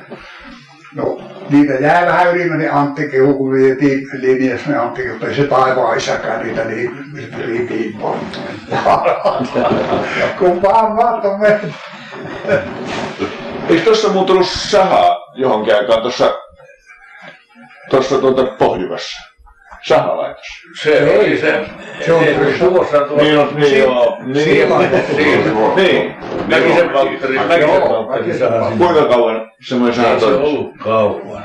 No, 0.96 1.22
niitä 1.49 1.74
jää 1.74 2.06
vähän 2.06 2.36
yli, 2.36 2.49
meni 2.49 2.70
Antti 2.70 3.08
kehu, 3.08 3.34
kun 3.34 3.53
vietiin 3.53 4.08
linjassa, 4.14 4.70
niin 4.70 4.80
Antti, 4.80 5.01
ei 5.01 5.36
se 5.36 5.43
taivaan 5.43 5.97
isäkään 5.97 6.45
niitä 6.45 6.64
niin 6.64 7.08
riipiin 7.45 7.97
Kun 10.39 10.62
vaan 10.62 10.97
vaatto 10.97 11.38
meitä. 11.38 11.68
Eikö 13.70 13.84
tuossa 13.84 14.09
muuttunut 14.09 14.47
sahaa 14.47 15.18
johonkin 15.36 15.76
aikaan 15.76 16.01
tuossa, 16.01 16.34
tuossa 17.89 18.18
tuota 18.18 18.43
Pohjuvassa? 18.43 19.22
Sahalaitos. 19.88 20.45
Se 20.84 21.18
oli 21.20 21.38
se, 21.38 21.66
Se 22.05 22.13
on- 22.13 22.24
tuossa 22.59 22.97
tuossa. 22.99 23.16
Niin 23.26 23.38
on, 23.39 23.49
niin 23.55 23.80
joo. 23.80 24.18
Niin, 24.24 24.72
on- 24.72 24.82
niin, 25.18 25.43
niin. 25.76 26.16
Mäkisen 26.47 26.93
Valtteri, 26.93 27.36
Mäkisen 27.38 27.70
Valtteri 27.82 28.38
saa. 28.39 28.72
Kuinka 28.78 29.05
kauan 29.05 29.51
semmoinen 29.68 29.95
saha 29.95 30.07
Ei 30.13 30.20
se 30.20 30.26
toimisi? 30.26 30.43
ollut 30.43 30.74
kauan. 30.78 31.43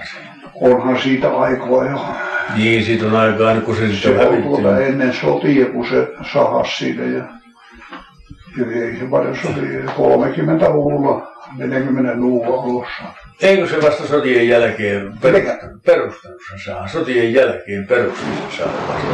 onhan 0.60 0.98
siitä 0.98 1.28
aikaa 1.38 1.84
jo. 1.90 1.98
Niin, 2.56 2.84
siitä 2.84 3.06
on 3.06 3.16
aikaa, 3.16 3.54
kun 3.54 3.76
se 3.76 3.88
Se 3.88 3.94
sitten 3.94 4.28
on 4.28 4.42
tuota 4.42 4.80
ennen 4.80 5.14
sotia, 5.14 5.66
kun 5.66 5.86
se 5.88 6.08
sahasi 6.32 6.76
siitä 6.76 7.02
ja, 7.02 7.24
ja 8.56 8.84
ei 8.84 8.96
se 8.96 9.04
paljon 9.04 9.36
sotia. 9.36 9.80
30-luvulla, 9.96 11.32
40-luvulla 11.58 12.62
alussa. 12.62 13.04
Eikö 13.42 13.66
se 13.66 13.82
vasta 13.82 14.06
sotien 14.06 14.48
jälkeen 14.48 15.12
per, 15.20 15.34
perustanut 15.86 16.40
sen 16.50 16.58
saa? 16.64 16.88
Sotien 16.88 17.34
jälkeen 17.34 17.86
perustanut 17.86 18.38
sen 18.50 18.58
saa 18.58 18.72
vasta. 18.88 19.06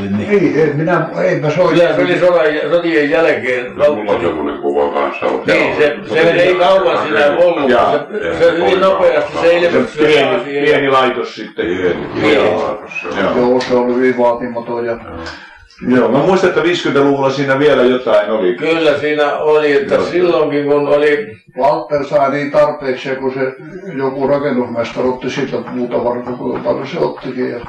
Minä 0.00 0.18
niin. 0.18 0.30
Ei, 0.30 0.62
en 0.62 0.76
minä, 0.76 1.08
eipä 1.24 1.50
se 1.50 1.60
ole 1.60 1.72
Kyllä 1.72 1.94
se 1.94 2.02
oli 2.02 2.18
sodan, 2.18 2.70
sotien 2.70 3.10
jälkeen. 3.10 3.72
Mulla 3.72 4.12
on 4.12 4.20
semmoinen 4.20 4.62
kuva 4.62 4.92
kanssa. 5.00 5.26
Niin, 5.26 5.76
se, 5.76 5.96
se 6.08 6.20
ei 6.20 6.54
kauan 6.54 7.06
siinä 7.06 7.26
ollut. 7.26 7.70
Jaa. 7.70 7.92
Se, 7.92 8.38
se 8.38 8.52
hyvin 8.52 8.80
nopeasti 8.80 9.38
se 9.40 9.58
ilmestyi. 9.58 10.06
Se 10.06 10.12
se 10.12 10.18
pieni, 10.18 10.36
asia. 10.36 10.62
pieni 10.62 10.88
laitos 10.88 11.34
sitten. 11.34 11.66
Pieni, 11.66 12.06
pieni 12.20 12.50
laitos 12.50 13.00
se 13.00 13.08
on. 13.08 13.18
Joo. 13.18 13.36
Joo, 13.36 13.60
se 13.60 13.74
oli 13.74 13.94
hyvin 13.94 14.18
vaatimaton 14.18 14.86
ja 14.86 14.98
Joo, 15.82 16.08
mä 16.08 16.18
muistan, 16.18 16.50
että 16.50 16.62
50-luvulla 16.62 17.30
siinä 17.30 17.58
vielä 17.58 17.82
jotain 17.82 18.30
oli. 18.30 18.54
Kyllä 18.54 18.98
siinä 18.98 19.36
oli, 19.36 19.72
että 19.72 20.02
silloinkin 20.10 20.64
kun 20.64 20.88
oli, 20.88 21.36
Walter 21.58 22.04
sai 22.04 22.30
niin 22.30 22.50
tarpeeksi, 22.50 23.16
kun 23.16 23.34
se 23.34 23.54
joku 23.96 24.26
rakennusmestari 24.26 25.08
otti 25.08 25.30
siitä 25.30 25.56
puuta 25.56 26.04
varten, 26.04 26.34
kuinka 26.36 26.60
paljon 26.64 26.86
se 26.86 26.98
ottikin. 26.98 27.50
Ja 27.50 27.60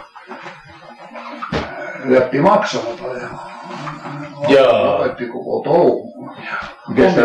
jätti 2.09 2.39
maksamatta 2.39 3.03
ja 3.07 3.27
Jaa. 4.47 4.97
lopetti 4.97 5.25
koko 5.25 5.61
touhun. 5.63 6.13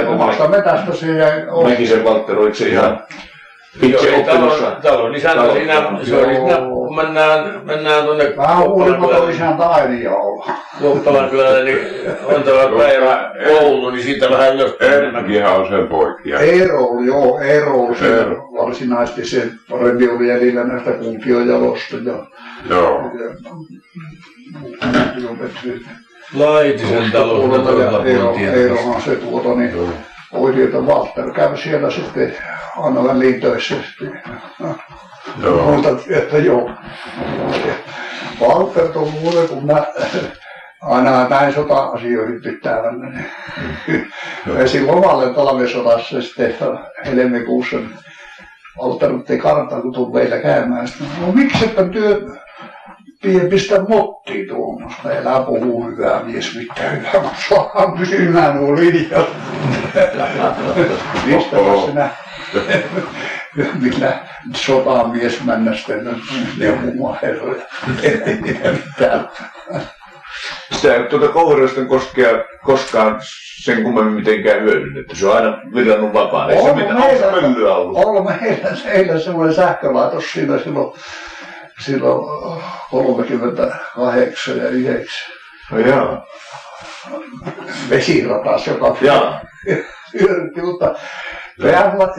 Omasta 0.09 0.49
metästä 0.49 0.93
se 0.93 1.07
jäi 1.07 1.43
Mäkisen 1.69 2.05
Valtteri, 2.05 2.39
oliko 2.39 2.55
se 2.55 2.69
ihan 2.69 3.05
itse 3.11 3.32
Joo, 3.81 4.01
oppilossa? 4.21 4.71
talon, 4.83 5.15
isäntä 5.15 5.53
siinä, 5.53 5.75
se 6.03 6.17
oli 6.17 6.35
siinä, 6.35 6.51
Joo. 6.51 6.69
kun 6.69 6.97
mennään, 6.97 7.61
mennään 7.65 8.05
tuonne 8.05 8.35
Vähän 8.37 8.65
Kokkolan 8.65 9.31
isän 9.31 9.57
tainia 9.57 10.15
olla. 10.15 10.47
Kokkolan 10.83 11.31
kylälle, 11.31 11.65
niin 11.65 11.79
on 12.25 12.43
tämä 12.43 12.79
päivä 12.79 13.33
koulu, 13.49 13.91
niin 13.91 14.05
siitä 14.05 14.31
vähän 14.31 14.55
ylöspäin 14.55 14.93
enemmänkin. 14.93 15.35
Erkkihän 15.37 15.61
on 15.61 15.69
sen 15.69 15.89
poikia. 15.89 16.39
Eero 16.39 16.85
oli, 16.85 17.07
joo, 17.07 17.41
Eero 17.41 17.75
oli 17.81 17.97
se 17.97 18.17
Eero. 18.19 18.37
varsinaisesti 18.37 19.25
se 19.25 19.49
parempi 19.71 20.09
oli 20.09 20.29
jäljellä 20.29 20.65
näistä 20.65 20.91
kunkiojalosta. 20.93 21.97
Ja, 22.05 22.27
Joo. 22.71 23.01
ja, 23.01 23.51
Laitisen 26.35 27.13
talon 27.13 27.41
Eero, 28.07 28.33
puolella 28.33 28.55
Eerohan 28.55 29.03
se 29.03 29.17
tuota, 29.17 29.49
niin 29.55 29.75
oli, 29.79 29.89
että 30.65 30.79
Walter 30.79 31.33
käy 31.33 31.57
siellä 31.57 31.91
sitten 31.91 32.35
aina 32.77 33.05
väliin 33.05 33.41
töissä. 33.41 33.75
Joo. 35.43 35.63
Muistan, 35.65 36.01
että 36.11 36.39
joo. 36.39 36.71
Walter 38.41 38.89
on 38.95 39.11
muuten, 39.11 39.49
kun 39.49 39.67
mä 39.67 39.87
aina 40.83 41.29
näin 41.29 41.55
sota-asioihin 41.55 42.43
pitää 42.43 42.83
mennä. 42.83 43.23
niin 43.87 44.13
Vesi 44.55 44.87
lomalle 44.87 45.35
talvisodassa 45.35 46.23
sitten 46.23 46.55
helmikuussa. 47.05 47.77
niin 47.77 47.99
Walter 48.79 49.13
otti 49.13 49.39
karttaa, 49.39 49.81
kun 49.81 49.93
tuli 49.93 50.13
meillä 50.13 50.39
käymään. 50.39 50.89
Sitten, 50.89 51.09
no 51.21 51.33
miksi 51.33 51.65
että 51.65 51.85
työ 51.85 52.21
pie- 53.23 53.49
pistä 53.51 53.81
mottiin 53.89 54.49
tuommoista. 54.49 55.13
Elää 55.13 55.43
puhuu 55.43 55.87
hyvää 55.87 56.23
mies 56.23 56.57
mitään 56.57 56.99
hyvää, 56.99 57.23
mutta 57.23 57.37
saadaan 57.49 57.99
pysymään 57.99 58.57
nuo 58.57 58.77
linjat. 58.77 59.29
Mistä 61.27 61.57
sinä 61.87 62.11
millä 63.81 64.19
sotamies 64.57 65.45
männästen 65.45 66.17
neuvomaan 66.59 67.19
herroja. 67.23 67.63
Ei 68.03 68.39
mitään. 68.87 69.29
Sitä 70.73 70.95
ei 70.95 71.03
tuota 71.03 71.29
koulureista 71.29 71.85
koskea, 71.85 72.29
koskaan 72.65 73.21
sen 73.63 73.83
kummemmin 73.83 74.15
mitenkään 74.15 74.63
hyödynnetty. 74.63 75.17
Se 75.17 75.27
on 75.27 75.37
aina 75.37 75.59
virannut 75.75 76.13
vapaana. 76.13 76.53
Ei 76.53 76.63
se 76.63 76.73
mitään 76.73 77.43
myllyä 77.43 77.75
ollut. 77.75 78.05
On 78.05 78.25
meillä, 78.25 78.71
meillä 78.85 79.19
semmoinen 79.21 79.55
sähkölaitos 79.55 80.33
siinä 80.33 80.59
silloin, 80.59 80.93
silloin 81.81 82.25
38 82.91 84.57
ja 84.59 84.69
9 84.69 85.33
No 85.71 85.79
jaa. 85.79 86.27
vesiratas, 87.91 88.67
joka 88.67 88.97
Jaa. 89.01 89.41
hyödytti, 90.21 90.61
mutta 90.63 90.95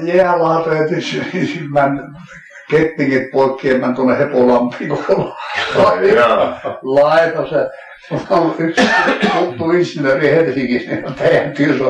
jäälaatoja 0.07 0.87
mä 1.69 1.89
kettingit 2.69 3.31
poikki 3.31 3.67
ja 3.69 3.77
mä 3.77 3.93
tuonne 3.93 4.17
Hepolampiin 4.19 4.89
ja 6.15 6.37
mulla 6.83 7.05
on 8.29 8.55
yksi 8.57 8.81
tuttu 9.39 9.71
insinööri 9.71 10.31
Helsingissä, 10.31 10.91
niin 10.91 11.13
teidän 11.13 11.51
työssä 11.51 11.83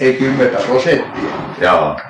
ei 0.00 0.12
kymmentä 0.12 0.58
prosenttia. 0.66 1.30
Jaa. 1.60 2.00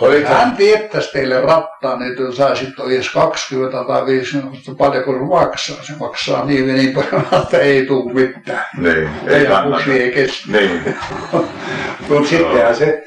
Oliko 0.00 0.28
Hän 0.28 0.56
tiettäisi 0.56 1.12
teille 1.12 1.40
rattaan, 1.40 2.02
että 2.02 2.22
jos 2.22 2.36
saisit 2.36 2.68
edes 2.86 3.10
20 3.10 3.84
tai 3.84 4.06
50, 4.06 4.50
mutta 4.50 4.74
paljonko 4.74 5.12
se 5.12 5.18
maksaa? 5.18 5.82
Se 5.82 5.92
maksaa 6.00 6.44
niin 6.44 6.68
ja 6.68 6.74
niin 6.74 6.92
paljon, 6.92 7.26
että 7.42 7.58
ei 7.58 7.86
tule 7.86 8.12
mitään. 8.12 8.64
Niin. 8.76 9.10
Ei 9.26 9.46
kannata. 9.46 9.92
ei 9.92 10.12
kestä. 10.12 10.52
Niin. 10.52 10.96
Mutta 12.08 12.28
sittenhän 12.28 12.76
se, 12.76 13.04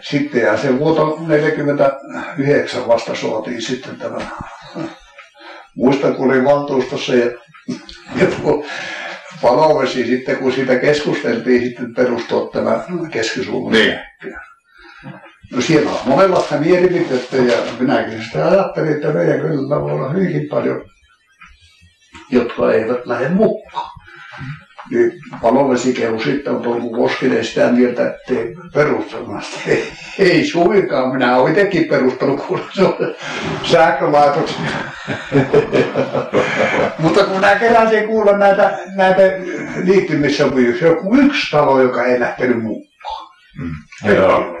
sittenhän 0.00 0.58
se 0.58 0.78
vuoto 0.78 1.18
49 1.26 2.88
vasta 2.88 3.14
saatiin 3.14 3.62
sitten 3.62 3.96
tämä. 3.96 4.18
Muistan, 5.76 6.14
kun 6.14 6.30
olin 6.30 6.44
valtuustossa 6.44 7.14
ja, 7.14 7.26
ja 8.20 8.26
tuo 8.26 8.66
palovesi 9.42 10.06
sitten, 10.06 10.36
kun 10.36 10.52
siitä 10.52 10.76
keskusteltiin 10.76 11.62
sitten 11.62 11.94
perustua 11.94 12.50
tämä 12.52 12.84
keski-Suomen 13.10 13.72
Niin. 13.72 13.98
No 15.52 15.60
siellä 15.60 15.90
on 15.90 15.98
monenlaista 16.06 16.56
mielipidettä 16.56 17.36
ja 17.36 17.56
minäkin 17.80 18.24
sitä 18.24 18.48
ajattelin, 18.48 18.92
että 18.92 19.08
meidän 19.08 19.40
kyllä 19.40 19.80
voi 19.80 19.92
olla 19.92 20.12
hyvinkin 20.12 20.48
paljon, 20.48 20.84
jotka 22.30 22.72
eivät 22.72 23.06
lähde 23.06 23.28
mukaan. 23.28 23.90
Niin 24.90 25.12
palovesikehu 25.42 26.20
sitten 26.20 26.54
on 26.54 26.62
tullut 26.62 26.92
Koskinen 26.92 27.44
sitä 27.44 27.72
mieltä, 27.72 28.06
että 28.06 28.34
ei 28.34 28.54
perustamasta. 28.74 29.60
Ei, 29.66 29.92
ei 30.18 30.46
suinkaan, 30.46 31.12
minä 31.12 31.36
olen 31.36 31.52
itsekin 31.52 31.84
perustanut, 31.84 32.40
kun 32.40 32.60
se 32.72 32.82
on 32.82 32.94
sähkölaitoksia. 33.62 34.60
Mutta 36.98 37.24
kun 37.24 37.36
minä 37.36 37.54
keräsin 37.54 38.06
kuulla 38.06 38.38
näitä, 38.38 38.78
näitä 38.94 39.22
liittymissopimuksia, 39.84 40.88
joku 40.88 41.16
yksi 41.16 41.50
talo, 41.50 41.82
joka 41.82 42.04
ei 42.04 42.20
lähtenyt 42.20 42.62
mukaan. 42.62 43.28
Joo. 44.04 44.59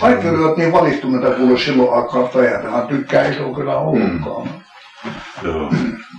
Kaikki 0.00 0.28
olivat 0.28 0.56
niin 0.56 0.72
valistuneita 0.72 1.30
kuule 1.30 1.58
silloin 1.58 1.92
aikaan, 1.92 2.24
että 2.24 2.42
eihän 2.42 2.62
tähän 2.62 2.86
tykkää 2.86 3.28
iso 3.28 3.48
kyllä 3.48 3.76
ollutkaan. 3.76 4.48
Joo. 5.42 5.70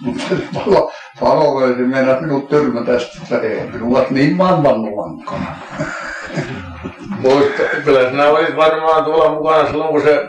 Mutta 0.01 0.23
palo, 0.53 0.91
palovesi 1.19 1.81
meinasi 1.81 2.21
minut 2.21 2.49
tyrmätä 2.49 2.99
sitten, 2.99 3.21
että 3.23 3.47
ei 3.47 3.69
minua 3.71 4.05
niin 4.09 4.35
maailman 4.35 4.81
luonkana. 4.81 5.55
Muista, 7.19 7.63
kyllä 7.83 8.09
sinä 8.09 8.27
olit 8.27 8.55
varmaan 8.55 9.03
tuolla 9.03 9.31
mukana 9.31 9.67
silloin, 9.67 9.89
kun 9.89 10.01
se, 10.01 10.27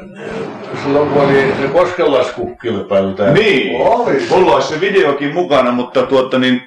silloin 0.84 1.10
kun 1.10 1.22
oli 1.22 1.54
se 1.62 1.68
koskenlaskukilpailu 1.68 3.12
täällä. 3.12 3.34
Niin. 3.34 3.80
Oli. 3.80 4.26
Mulla 4.30 4.54
olisi 4.54 4.68
se 4.68 4.80
videokin 4.80 5.34
mukana, 5.34 5.72
mutta 5.72 6.02
tuota 6.02 6.38
niin, 6.38 6.62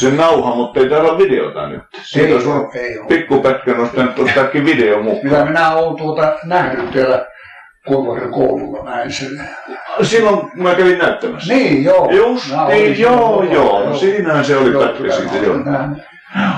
se 0.00 0.10
nauha, 0.10 0.54
mutta 0.54 0.80
ei 0.80 0.88
täällä 0.88 1.10
ole 1.10 1.18
videota 1.18 1.68
nyt. 1.68 1.82
Siitä 2.02 2.26
Ei 2.28 2.34
olisi 2.34 2.48
ollut 2.48 2.74
ei 2.74 2.98
ole. 2.98 3.06
pikkupätkä 3.08 3.74
nostanut 3.74 4.18
ottaakin 4.18 4.64
video 4.64 5.02
mukaan. 5.02 5.22
Kyllä 5.22 5.44
minä 5.44 5.74
olen 5.74 5.96
tuota 5.96 6.32
nähnyt 6.44 6.92
siellä 6.92 7.26
Kuivarin 7.86 8.30
koululla 8.30 8.84
näin 8.90 9.12
sen. 9.12 9.28
Silloin 10.02 10.38
kun 10.38 10.50
mä 10.54 10.74
kävin 10.74 10.98
näyttämässä. 10.98 11.54
Niin, 11.54 11.84
joo. 11.84 12.10
Just 12.10 12.44
niin, 12.68 13.00
joo, 13.00 13.42
joo. 13.52 13.88
No 13.88 13.96
siinähän 13.96 14.44
se 14.44 14.56
oli 14.56 14.70
pätkä 14.70 15.12
siitä, 15.12 15.46
joo. 15.46 15.56
nähnyt. 15.56 15.98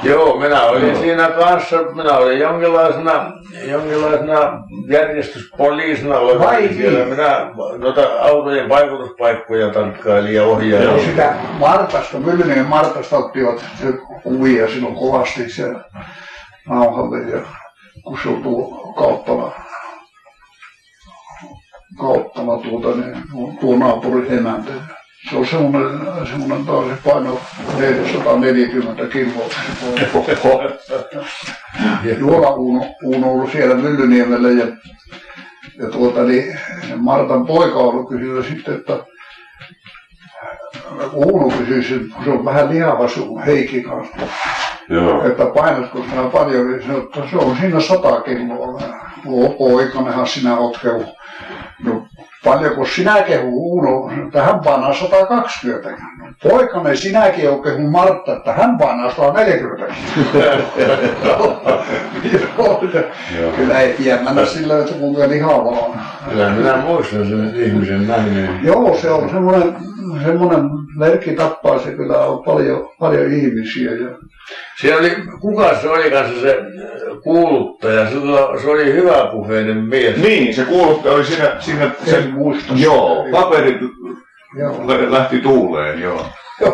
Joo, 0.03 0.41
minä 0.41 0.63
olin 0.63 0.89
Joo. 0.89 1.01
siinä 1.01 1.31
kanssa, 1.31 1.77
minä 1.83 2.13
olin 2.17 2.39
jonkinlaisena, 2.39 3.33
jonkinlaisena 3.65 4.65
järjestyspoliisina 4.89 6.15
Vai 6.15 6.69
siellä. 6.69 6.99
niin? 6.99 7.09
Minä 7.11 7.51
noita 7.79 8.01
autojen 8.21 8.69
vaikutuspaikkoja 8.69 9.71
tarkkailin 9.71 10.35
ja 10.35 10.45
ohjailin. 10.45 10.97
Ja 10.97 11.05
sitä 11.05 11.35
Martasta, 11.59 12.19
Myllynen 12.19 12.67
Martasta 12.67 13.19
ottivat 13.19 13.65
se 13.83 13.93
kuvia 14.23 14.69
silloin 14.69 14.95
kovasti 14.95 15.49
siellä 15.49 15.85
nauhalle 16.69 17.19
ja 17.19 17.41
kun 18.05 18.19
se 18.23 18.29
on 18.29 18.43
tuo 18.43 18.93
kauppala, 18.99 19.53
kauppala 21.99 22.63
tuota, 22.63 22.97
niin 22.97 23.23
tuo 23.61 23.77
naapurin 23.77 24.39
emäntä. 24.39 24.73
Se 25.31 25.37
on 25.37 25.47
semmoinen, 25.47 26.01
semmoinen 26.31 26.67
taas 26.67 26.87
se 26.87 26.95
paino 27.05 27.41
440 27.79 29.07
kiloa. 29.07 29.49
Juola 32.19 32.51
Uuno, 32.51 32.87
Uuno 33.03 33.33
ollut 33.33 33.53
siellä 33.53 33.75
Myllyniemellä 33.75 34.51
ja 34.51 34.67
Ja 35.79 35.91
tuota, 35.91 36.23
niin 36.23 36.59
Martan 36.97 37.47
poika 37.47 37.79
on 37.79 37.89
ollut 37.89 38.09
kysynyt 38.09 38.47
sitten, 38.47 38.75
että 38.75 38.99
Uunu 41.13 41.51
kysyi, 41.51 42.11
se 42.25 42.31
on 42.31 42.45
vähän 42.45 42.71
lihava 42.71 43.09
sun 43.09 43.43
Heikki 43.43 43.83
kanssa, 43.83 44.17
Joo. 44.89 45.27
että 45.27 45.47
painatko 45.47 46.05
sinä 46.11 46.23
paljon, 46.23 46.71
niin 46.71 46.83
sanoi, 46.83 47.03
että 47.03 47.21
se 47.31 47.37
on 47.37 47.57
siinä 47.57 47.81
sata 47.81 48.21
kiloa. 48.21 48.83
Oo, 49.27 49.49
poikanenhan 49.49 50.27
sinä 50.27 50.57
oot 50.57 50.79
kehu. 50.83 51.05
No 51.85 52.07
paljonko 52.45 52.87
sinä 52.87 53.23
kehu 53.23 53.49
Uuno, 53.49 54.11
että 54.27 54.43
hän 54.43 54.61
painaa 54.61 54.95
120. 54.95 55.91
No, 55.91 55.97
poikanen 56.43 56.97
sinäkin 56.97 57.51
on 57.51 57.63
kehu 57.63 57.91
Martta, 57.91 58.37
että 58.37 58.53
hän 58.53 58.79
painaa 58.79 59.15
140. 59.15 59.95
Joo, 62.59 62.83
Kyllä 63.57 63.81
ei 63.81 63.93
pidä 63.93 64.17
mennä 64.17 64.47
sillä, 64.47 64.79
että 64.79 64.95
kuinka 64.95 65.29
lihavaa 65.29 65.79
on. 65.79 65.95
Kyllä 66.31 66.51
minä 66.51 66.77
muistan 66.77 67.29
sen 67.29 67.53
ihmisen 67.57 68.09
nähneen. 68.09 68.61
Joo, 68.63 68.99
se 69.03 69.11
on 69.11 69.31
semmoinen, 69.31 69.77
semmoinen 70.25 70.61
merkki 70.97 71.33
tappaa 71.33 71.79
se 71.79 71.91
kyllä 71.91 72.19
on 72.19 72.45
paljon, 72.45 72.89
paljon 73.01 73.33
ihmisiä. 73.33 73.91
Ja, 73.91 74.09
Siellä 74.81 75.01
oli, 75.01 75.11
kuka 75.41 75.75
se 75.75 75.89
oli 75.89 76.11
kanssa 76.11 76.41
se 76.41 76.59
kuuluttaja, 77.23 78.11
se 78.11 78.17
oli, 78.19 78.61
se 78.61 78.71
oli 78.71 78.93
hyväpuheinen 78.93 79.77
mies. 79.77 80.17
Niin, 80.17 80.55
se 80.55 80.65
kuuluttaja 80.65 81.15
oli 81.15 81.25
siinä, 81.25 81.57
siinä 81.59 81.91
sen, 82.05 82.31
muista. 82.33 82.73
joo, 82.77 83.27
paperit 83.33 83.77
Joo. 84.59 84.85
lä- 84.89 85.13
lähti 85.13 85.41
tuuleen, 85.41 86.03
joo. 86.03 86.27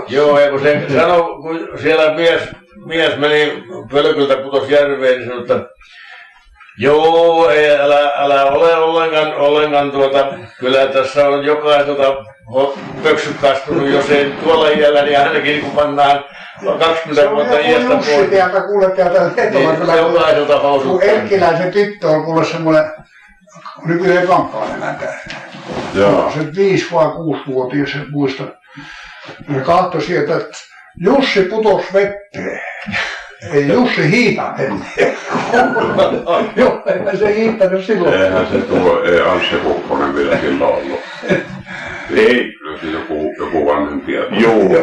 Joo, 0.08 0.40
ja 0.40 0.50
kun 0.50 0.60
se 0.60 0.82
sanoi, 0.96 1.22
kun 1.42 1.68
siellä 1.82 2.14
mies, 2.14 2.40
mies 2.86 3.16
meni 3.18 3.64
pölkyltä 3.92 4.36
putos 4.36 4.70
järveen, 4.70 5.18
niin 5.18 5.28
sanoi, 5.28 5.40
että 5.42 5.60
Joo, 6.78 7.48
ei, 7.50 7.70
älä, 7.80 8.12
älä 8.16 8.44
ole 8.44 8.76
ollenkaan, 8.76 9.34
ollenkaan 9.34 9.90
tuota, 9.90 10.26
kyllä 10.60 10.86
tässä 10.86 11.28
on 11.28 11.44
jokaiselta 11.44 12.02
ho- 12.02 12.33
pöksyt 13.02 13.36
kastunut, 13.40 13.88
jos 13.88 14.10
ei 14.10 14.32
tuolla 14.44 14.68
iällä, 14.68 15.02
niin 15.02 15.20
ainakin 15.20 15.60
kun 15.60 15.70
pannaan 15.70 16.24
20 16.78 17.30
vuotta 17.30 17.58
iästä 17.58 17.88
pois, 17.88 18.30
täältä 18.30 18.60
kuule 18.60 18.90
täältä 18.90 19.30
Lehtola 19.36 19.94
niin 19.94 19.96
jokaiselta 19.96 20.58
housut. 20.58 20.90
Kun 20.90 21.02
Erkkiläisen 21.02 21.72
tyttö 21.72 22.08
on 22.08 22.24
kuule 22.24 22.44
semmoinen 22.44 22.84
nykyinen 23.84 24.26
kankaan 24.26 24.74
emäntä. 24.74 25.14
Joo. 25.94 26.32
Se 26.34 26.54
viisi 26.56 26.86
vai 26.92 27.08
kuusi-vuotias, 27.08 27.94
en 27.94 28.06
muista. 28.10 28.42
Ja 29.54 29.60
katsoi 29.60 30.02
sieltä, 30.02 30.36
että 30.36 30.58
Jussi 31.00 31.42
putos 31.42 31.84
vetteen. 31.92 32.60
Ei 33.52 33.68
Jussi 33.68 34.10
hiitänyt. 34.10 34.82
Joo, 36.56 36.82
eihän 36.86 37.18
se 37.18 37.34
hiittänyt 37.34 37.84
silloin. 37.84 38.22
Eihän 38.22 38.46
se 38.46 38.58
tuo, 38.58 39.02
ei 39.02 39.20
Anssi 39.20 39.56
Kukkonen 39.56 40.14
vielä 40.14 40.38
silloin 40.40 40.74
ollut. 40.74 41.00
Ei, 42.16 42.52
Kyllä 42.58 42.78
se 42.80 42.86
joku, 42.86 43.34
joku 43.38 43.66
vanhempi. 43.66 44.12
joo, 44.12 44.26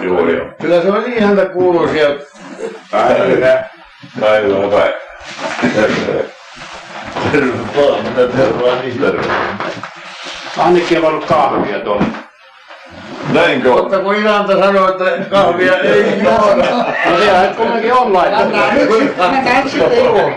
joo, 0.04 0.30
joo. 0.30 0.46
Kyllä 0.62 0.82
se 0.82 0.88
on 0.92 1.04
niin 1.04 1.24
häntä 1.24 1.46
kuuluisia. 1.46 2.08
Päivä. 2.92 3.64
Päivä, 4.20 4.56
päivä. 4.70 4.94
Terve 7.32 7.54
vaan, 7.78 8.04
mitä 8.04 8.28
tervaa 8.38 8.76
niin 8.82 9.00
terve. 9.00 9.24
Annikki 10.58 10.98
on 10.98 11.06
ollut 11.06 11.26
kahvia 11.26 11.80
tuolla. 11.80 12.04
Näinkö 13.34 13.74
on? 13.74 13.82
Mutta 13.82 14.00
kun 14.00 14.16
Ilanta 14.16 14.60
sanoi, 14.60 14.92
että 14.92 15.30
kahvia 15.30 15.74
ei 15.80 16.04
juoda. 16.24 16.66
No 17.10 17.18
siellä 17.18 17.42
nyt 17.42 17.56
kumminkin 17.56 17.94
on 17.94 18.14
laitettu. 18.14 18.58
Mennään 19.32 19.70
sitten 19.70 19.98
juo. 20.06 20.32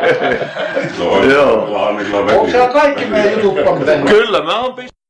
No, 0.99 1.25
joo. 1.25 1.65
Onko 2.33 2.47
siellä 2.51 2.69
kaikki 2.69 3.05
meidän 3.05 3.43
jutut? 3.43 3.65
Kyllä 4.09 4.45
mä 4.45 4.59
oon 4.61 4.75
pist- 4.79 5.04